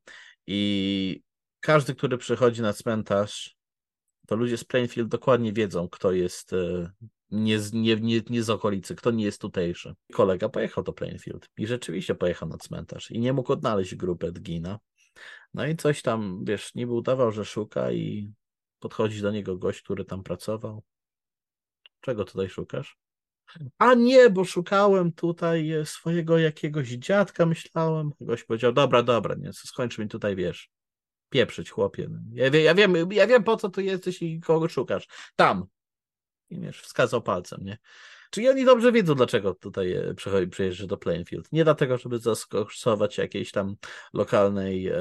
[0.47, 1.23] I
[1.61, 3.57] każdy, który przychodzi na cmentarz,
[4.33, 6.91] to ludzie z Plainfield dokładnie wiedzą, kto jest e,
[7.31, 9.95] nie z, nie, nie, nie z okolicy, kto nie jest tutejszy.
[10.13, 14.79] Kolega pojechał do Plainfield i rzeczywiście pojechał na cmentarz i nie mógł odnaleźć grupy Edgina.
[15.55, 18.33] No i coś tam, wiesz, niby udawał, że szuka i
[18.79, 20.83] podchodzi do niego gość, który tam pracował.
[22.01, 22.99] Czego tutaj szukasz?
[23.79, 28.11] A nie, bo szukałem tutaj e, swojego jakiegoś dziadka, myślałem.
[28.21, 30.71] Gość powiedział, dobra, dobra, nie, skończ mi tutaj, wiesz,
[31.33, 32.09] pieprzyć, chłopie.
[32.11, 32.19] No.
[32.33, 35.09] Ja, wie, ja, wiem, ja wiem, po co tu jesteś i kogo szukasz.
[35.37, 35.67] Tam.
[36.51, 37.79] I wiesz, wskazał palcem, nie?
[38.33, 40.15] Czyli oni dobrze wiedzą, dlaczego tutaj e,
[40.51, 41.53] przyjeżdża do Plainfield.
[41.53, 43.77] Nie dlatego, żeby zaskosować jakiejś tam
[44.13, 44.95] lokalnej e,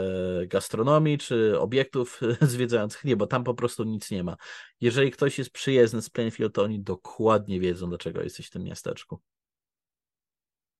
[0.47, 3.03] gastronomii czy obiektów zwiedzających.
[3.03, 4.37] Nie, bo tam po prostu nic nie ma.
[4.81, 9.21] Jeżeli ktoś jest przyjezdny z Plainfield, to oni dokładnie wiedzą, dlaczego jesteś w tym miasteczku.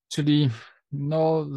[0.08, 0.50] Czyli
[0.92, 1.48] no,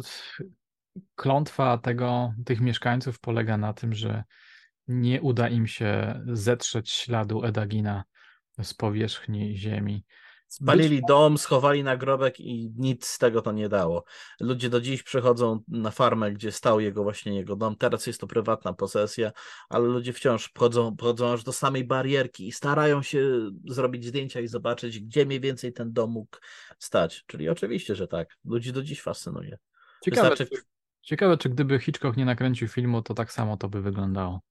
[1.15, 4.23] klątwa tego, tych mieszkańców polega na tym, że
[4.87, 8.03] nie uda im się zetrzeć śladu Edagina
[8.63, 10.05] z powierzchni ziemi.
[10.47, 11.05] Spalili Być...
[11.07, 14.03] dom, schowali nagrobek i nic z tego to nie dało.
[14.39, 17.75] Ludzie do dziś przychodzą na farmę, gdzie stał jego właśnie jego dom.
[17.75, 19.31] Teraz jest to prywatna posesja,
[19.69, 24.47] ale ludzie wciąż chodzą, chodzą aż do samej barierki i starają się zrobić zdjęcia i
[24.47, 26.37] zobaczyć, gdzie mniej więcej ten dom mógł
[26.79, 27.23] stać.
[27.27, 28.37] Czyli oczywiście, że tak.
[28.45, 29.57] Ludzi do dziś fascynuje.
[30.03, 30.74] Ciekawe, Wystarczy...
[31.05, 34.41] Ciekawe, czy gdyby Hitchcock nie nakręcił filmu, to tak samo to by wyglądało.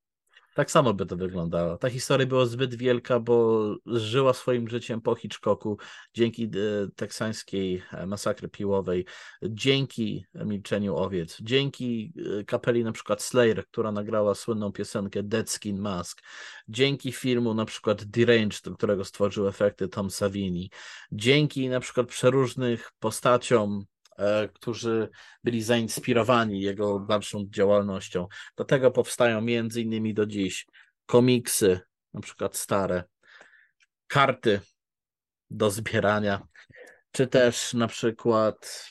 [0.55, 1.77] Tak samo by to wyglądało.
[1.77, 5.79] Ta historia była zbyt wielka, bo żyła swoim życiem po Hitchcocku
[6.15, 6.49] dzięki e,
[6.97, 9.07] teksańskiej e, masakry piłowej,
[9.43, 15.79] dzięki Milczeniu Owiec, dzięki e, kapeli na przykład Slayer, która nagrała słynną piosenkę Dead Skin
[15.79, 16.23] Mask,
[16.69, 20.71] dzięki filmu na przykład Deranged, którego stworzył efekty Tom Savini,
[21.13, 23.85] dzięki na przykład przeróżnych postaciom
[24.55, 25.09] którzy
[25.45, 28.27] byli zainspirowani jego dalszą działalnością.
[28.57, 30.67] Do tego powstają między innymi do dziś
[31.07, 31.81] komiksy,
[32.15, 33.05] na przykład stare,
[34.07, 34.61] karty
[35.51, 36.47] do zbierania,
[37.11, 38.91] czy też na przykład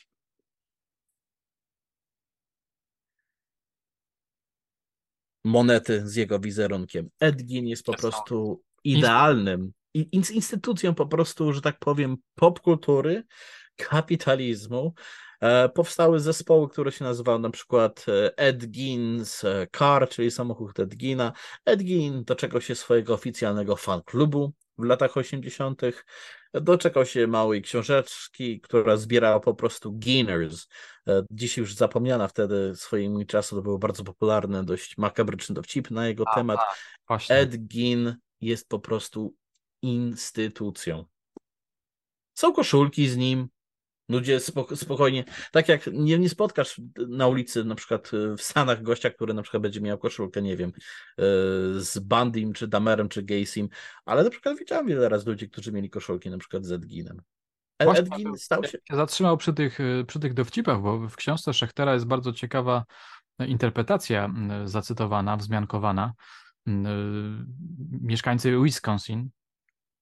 [5.44, 7.10] monety z jego wizerunkiem.
[7.20, 9.72] Edgin jest po prostu idealnym
[10.12, 13.24] instytucją po prostu, że tak powiem, popkultury,
[13.76, 14.94] kapitalizmu
[15.40, 21.32] e, powstały zespoły, które się nazywały na przykład e, Edgin's e, Car, czyli samochód Edgina.
[21.64, 25.82] Edgin doczekał się swojego oficjalnego fan klubu w latach 80.
[26.54, 30.66] Doczekał się małej książeczki, która zbierała po prostu Giners.
[31.30, 36.24] Dzisiaj już zapomniana wtedy swoimi czasu, to było bardzo popularne, dość makabryczny dowcip na jego
[36.28, 36.60] A, temat.
[37.08, 39.34] Tak, Ed Gin jest po prostu
[39.82, 41.04] instytucją.
[42.34, 43.48] Są koszulki z nim,
[44.08, 44.40] Ludzie
[44.74, 49.34] spokojnie, tak jak nie, nie spotkasz na ulicy, na przykład e, w Stanach gościa, który
[49.34, 50.72] na przykład będzie miał koszulkę, nie wiem,
[51.18, 51.22] e,
[51.80, 53.68] z Bandim, czy Damerem, czy Gaysim,
[54.04, 57.22] ale na przykład widziałem wiele razy ludzi, którzy mieli koszulki na przykład z Edginem.
[57.82, 58.78] E, Edgin stał się...
[58.90, 62.84] Zatrzymał przy tych, przy tych dowcipach, bo w książce Szechtera jest bardzo ciekawa
[63.38, 64.30] interpretacja
[64.64, 66.12] zacytowana, wzmiankowana.
[68.00, 69.30] Mieszkańcy Wisconsin,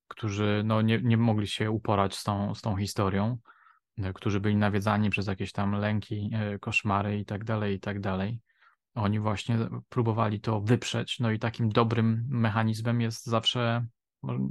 [0.08, 3.38] którzy no, nie, nie mogli się uporać z tą, z tą historią,
[4.14, 8.40] którzy byli nawiedzani przez jakieś tam lęki, e, koszmary i tak dalej, i tak dalej.
[8.94, 9.58] Oni właśnie
[9.88, 13.86] próbowali to wyprzeć, no i takim dobrym mechanizmem jest zawsze,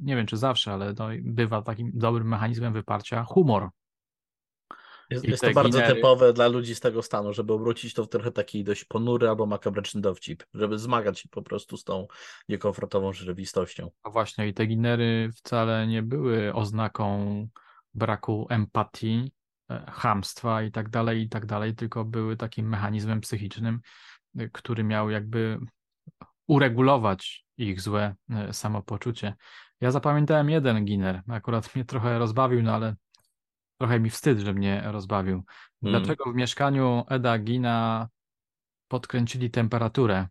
[0.02, 3.70] nie wiem czy zawsze, ale no, bywa takim dobrym mechanizmem wyparcia humor.
[5.10, 5.96] Jest, jest to bardzo ginery...
[5.96, 9.46] typowe dla ludzi z tego stanu, żeby obrócić to w trochę taki dość ponury albo
[9.46, 12.08] makabryczny dowcip, żeby zmagać się po prostu z tą
[12.50, 13.92] niekomfortową rzeczywistością.
[14.04, 17.48] A właśnie, i te ginery wcale nie były oznaką
[17.94, 19.32] braku empatii,
[19.72, 23.80] e, hamstwa i tak dalej, i tak dalej, tylko były takim mechanizmem psychicznym,
[24.38, 25.60] e, który miał jakby
[26.48, 29.36] uregulować ich złe e, samopoczucie.
[29.82, 32.96] Ja zapamiętałem jeden giner, akurat mnie trochę rozbawił, no ale
[33.78, 35.36] trochę mi wstyd, że mnie rozbawił.
[35.36, 35.46] Mm.
[35.82, 38.08] Dlaczego w mieszkaniu Eda Gina
[38.88, 40.28] podkręcili temperaturę,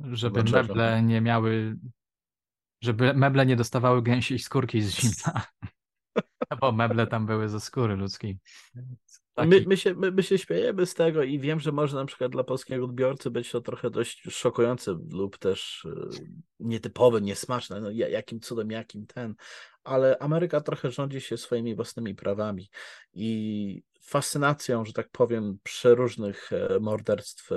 [0.00, 0.74] żeby Dlaczego?
[0.74, 1.76] meble nie miały,
[2.82, 5.42] żeby meble nie dostawały gęsiej skórki z zimna.
[6.60, 8.38] Bo meble tam były ze skóry ludzkiej.
[9.36, 12.32] My, my, się, my, my się śmiejemy z tego i wiem, że może na przykład
[12.32, 16.24] dla polskiego odbiorcy być to trochę dość szokujące lub też y,
[16.60, 17.80] nietypowe, niesmaczne.
[17.80, 19.34] No, jakim cudem, jakim ten.
[19.84, 22.70] Ale Ameryka trochę rządzi się swoimi własnymi prawami
[23.12, 27.56] i fascynacją, że tak powiem, przeróżnych e, morderstw e,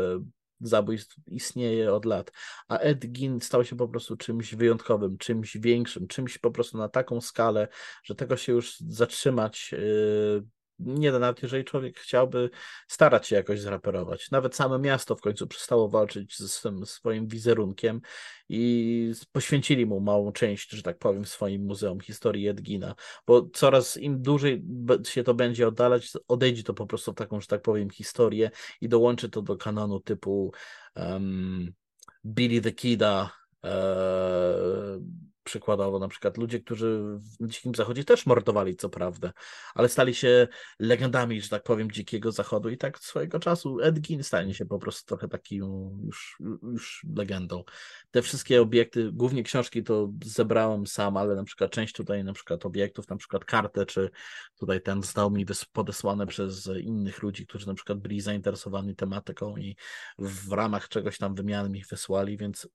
[0.68, 2.32] zabójstw istnieje od lat,
[2.68, 6.90] a Ed Gein stał się po prostu czymś wyjątkowym, czymś większym, czymś po prostu na
[6.90, 7.68] taką skalę,
[8.04, 10.48] że tego się już zatrzymać yy,
[10.80, 12.50] nie da, nawet jeżeli człowiek chciałby
[12.88, 14.32] starać się jakoś zraperować.
[14.32, 18.02] Nawet same miasto w końcu przestało walczyć ze swym, swoim wizerunkiem
[18.50, 22.96] i poświęcili mu małą część, że tak powiem, swoim Muzeum Historii Edgina,
[23.28, 24.64] bo coraz im dłużej
[25.04, 28.52] się to będzie oddalać, odejdzie to po prostu w taką, że tak powiem, historię
[28.82, 30.52] i dołączy to do kanonu typu
[30.96, 31.74] um,
[32.26, 33.32] Billy the Kida,
[33.64, 39.34] um, przykładowo na przykład ludzie, którzy w Dzikim Zachodzie też mordowali, co prawda,
[39.76, 40.48] ale stali się
[40.80, 44.80] legendami, że tak powiem, Dzikiego Zachodu i tak swojego czasu Ed Gein stanie się po
[44.80, 45.64] prostu trochę takim
[46.06, 47.64] już, już legendą.
[48.12, 52.66] Te wszystkie obiekty, głównie książki to zebrałem sam, ale na przykład część tutaj na przykład
[52.66, 54.10] obiektów, na przykład kartę, czy
[54.60, 59.76] tutaj ten został mi podesłane przez innych ludzi, którzy na przykład byli zainteresowani tematyką i
[60.20, 62.68] w ramach czegoś tam wymiany mi wysłali, więc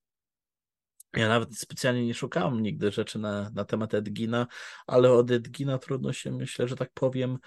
[1.17, 4.47] ja nawet specjalnie nie szukałem nigdy rzeczy na, na temat Edgina,
[4.87, 7.39] ale od Edgina trudno się, myślę, że tak powiem,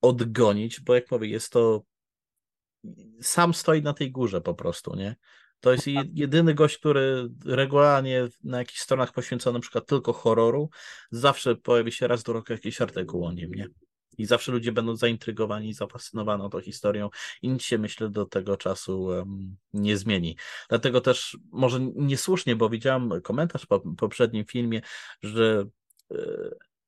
[0.00, 1.82] odgonić, bo jak mówię, jest to.
[3.20, 5.16] Sam stoi na tej górze po prostu, nie?
[5.60, 10.70] To jest jedyny gość, który regularnie na jakichś stronach poświęcony na przykład tylko horroru,
[11.10, 13.66] zawsze pojawi się raz do roku jakiś artykuł o nim, nie?
[14.18, 17.10] I zawsze ludzie będą zaintrygowani, zafascynowani tą historią
[17.42, 19.08] i nic się, myślę, do tego czasu
[19.72, 20.36] nie zmieni.
[20.68, 24.82] Dlatego też może niesłusznie, bo widziałem komentarz po poprzednim filmie,
[25.22, 25.66] że
[26.10, 26.16] e,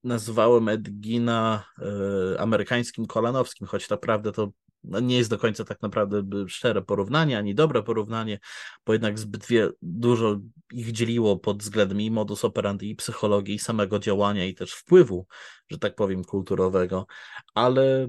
[0.05, 4.53] nazwałem Edgina e, amerykańskim Kolanowskim, choć naprawdę to
[4.85, 8.39] no nie jest do końca tak naprawdę szczere porównanie, ani dobre porównanie,
[8.87, 10.41] bo jednak zbyt wie, dużo
[10.73, 15.27] ich dzieliło pod względem i modus operandi, i psychologii, i samego działania, i też wpływu,
[15.69, 17.07] że tak powiem, kulturowego,
[17.55, 18.09] ale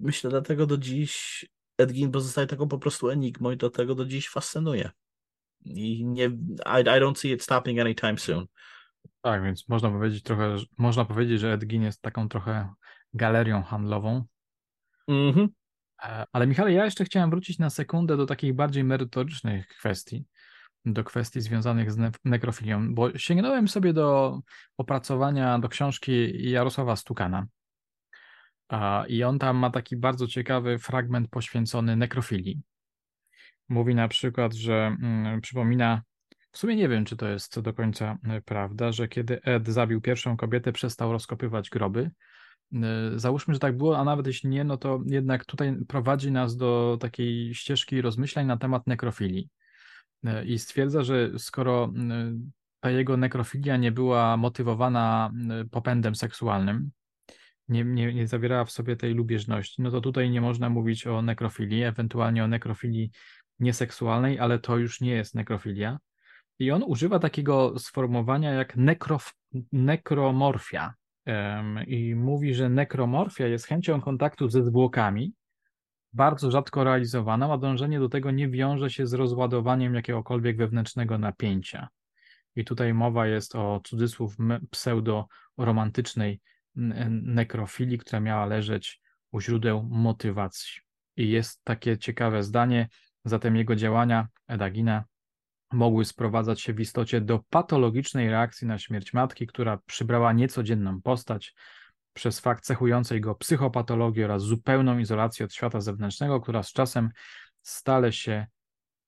[0.00, 1.44] myślę, dlatego do dziś
[1.78, 4.90] Ed Gein pozostaje taką po prostu enigmą i do tego do dziś fascynuje.
[5.64, 8.46] I nie, I, I don't see it stopping anytime soon.
[9.20, 12.68] Tak, więc można powiedzieć trochę, można powiedzieć, że Ed Gein jest taką trochę
[13.14, 14.24] galerią handlową.
[15.08, 15.44] Mhm.
[15.46, 15.63] E,
[16.32, 20.24] ale Michale, ja jeszcze chciałem wrócić na sekundę do takich bardziej merytorycznych kwestii,
[20.84, 24.40] do kwestii związanych z ne nekrofilią, bo sięgnąłem sobie do
[24.76, 27.46] opracowania, do książki Jarosława Stukana.
[29.08, 32.62] I on tam ma taki bardzo ciekawy fragment poświęcony nekrofilii.
[33.68, 36.02] Mówi na przykład, że mm, przypomina,
[36.52, 40.00] w sumie nie wiem, czy to jest do końca e, prawda, że kiedy Ed zabił
[40.00, 42.33] pierwszą kobietę, przestał rozkopywać groby, E,
[43.16, 46.98] załóżmy, że tak było, a nawet jeśli nie, no to jednak tutaj prowadzi nas do
[47.00, 49.48] takiej ścieżki rozmyślań na temat nekrofilii.
[50.24, 51.92] E, I stwierdza, że skoro
[52.80, 55.32] ta jego nekrofilia nie była motywowana
[55.70, 56.90] popędem seksualnym,
[57.68, 61.22] nie, nie, nie zawierała w sobie tej lubieżności, no to tutaj nie można mówić o
[61.22, 63.10] nekrofilii, ewentualnie o nekrofilii
[63.58, 65.98] nieseksualnej, ale to już nie jest nekrofilia.
[66.58, 69.34] I on używa takiego sformułowania jak nekrof,
[69.72, 70.94] nekromorfia,
[71.86, 75.34] i mówi, że nekromorfia jest chęcią kontaktu ze zwłokami,
[76.12, 81.88] bardzo rzadko realizowaną, a dążenie do tego nie wiąże się z rozładowaniem jakiegokolwiek wewnętrznego napięcia.
[82.56, 84.36] I tutaj mowa jest o cudzysłów
[84.70, 86.40] pseudo-romantycznej
[87.10, 89.00] nekrofilii, która miała leżeć
[89.32, 90.80] u źródeł motywacji.
[91.16, 92.88] I jest takie ciekawe zdanie,
[93.24, 95.04] zatem jego działania, Edagina,
[95.74, 101.54] mogły sprowadzać się w istocie do patologicznej reakcji na śmierć matki, która przybrała niecodzienną postać
[102.12, 107.10] przez fakt cechującej go psychopatologii oraz zupełną izolację od świata zewnętrznego, która z czasem
[107.62, 108.46] stale się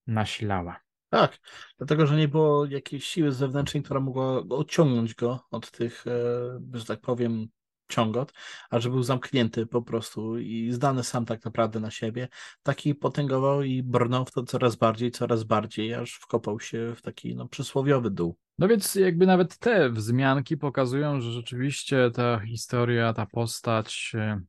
[0.07, 0.81] nasilała.
[1.09, 1.39] Tak,
[1.79, 6.85] dlatego, że nie było jakiejś siły zewnętrznej, która mogła odciągnąć go od tych, e, że
[6.85, 7.49] tak powiem,
[7.89, 8.33] ciągot,
[8.71, 12.29] a że był zamknięty po prostu i zdany sam tak naprawdę na siebie,
[12.63, 17.37] taki potęgował i brnął w to coraz bardziej, coraz bardziej, aż wkopał się w taki
[17.37, 18.37] no, przysłowiowy dół.
[18.59, 24.41] No więc jakby nawet te wzmianki pokazują, że rzeczywiście ta historia, ta postać e,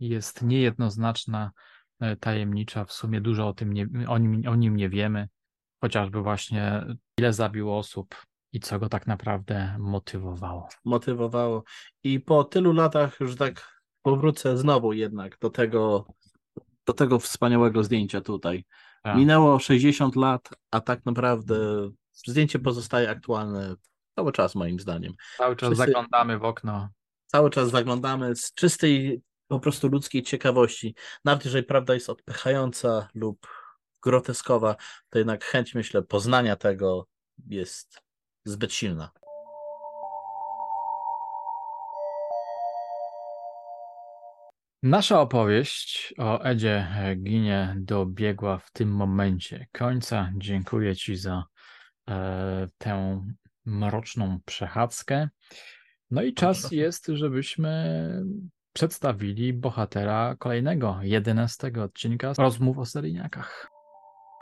[0.00, 1.52] jest niejednoznaczna,
[2.00, 5.28] e, tajemnicza, w sumie dużo o tym nie, o nim, o nim nie wiemy,
[5.80, 6.84] chociażby właśnie
[7.18, 8.14] ile zabił osób,
[8.56, 10.68] i co go tak naprawdę motywowało.
[10.84, 11.64] Motywowało.
[12.04, 16.06] I po tylu latach, że tak powrócę znowu jednak do tego,
[16.86, 18.64] do tego wspaniałego zdjęcia tutaj.
[19.02, 19.16] Tak.
[19.16, 21.56] Minęło 60 lat, a tak naprawdę
[22.12, 23.74] zdjęcie pozostaje aktualne
[24.14, 25.12] cały czas moim zdaniem.
[25.36, 25.86] Cały czas Wszyscy...
[25.86, 26.88] zaglądamy w okno.
[27.26, 30.94] Cały czas zaglądamy z czystej po prostu ludzkiej ciekawości.
[31.24, 33.46] Nawet jeżeli prawda jest odpychająca lub
[34.02, 34.76] groteskowa,
[35.10, 37.06] to jednak chęć, myślę, poznania tego
[37.48, 38.05] jest
[38.46, 39.10] zbyt silna.
[44.82, 46.88] Nasza opowieść o Edzie
[47.22, 50.32] Ginie dobiegła w tym momencie końca.
[50.36, 51.44] Dziękuję Ci za
[52.08, 53.24] e, tę
[53.64, 55.28] mroczną przechadzkę.
[56.10, 58.22] No i czas jest, żebyśmy
[58.72, 63.75] przedstawili bohatera kolejnego, jedenastego odcinka rozmów o seryjniakach.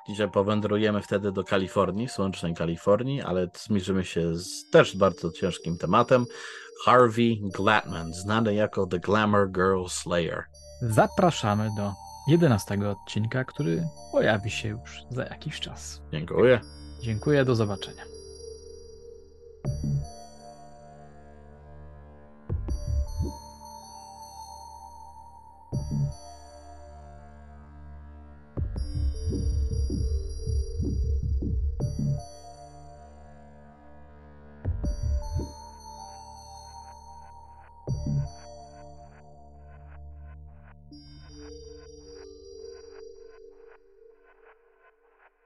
[0.08, 6.26] Dzisiaj powędrujemy wtedy do Kalifornii, słonecznej Kalifornii, ale zmierzymy się z też bardzo ciężkim tematem.
[6.84, 10.44] Harvey Gladman, znany jako The Glamour Girl Slayer.
[10.82, 11.92] Zapraszamy do
[12.28, 16.02] 11 odcinka, który pojawi się już za jakiś czas.
[16.12, 16.60] Dziękuję.
[17.00, 18.02] Dziękuję, do zobaczenia.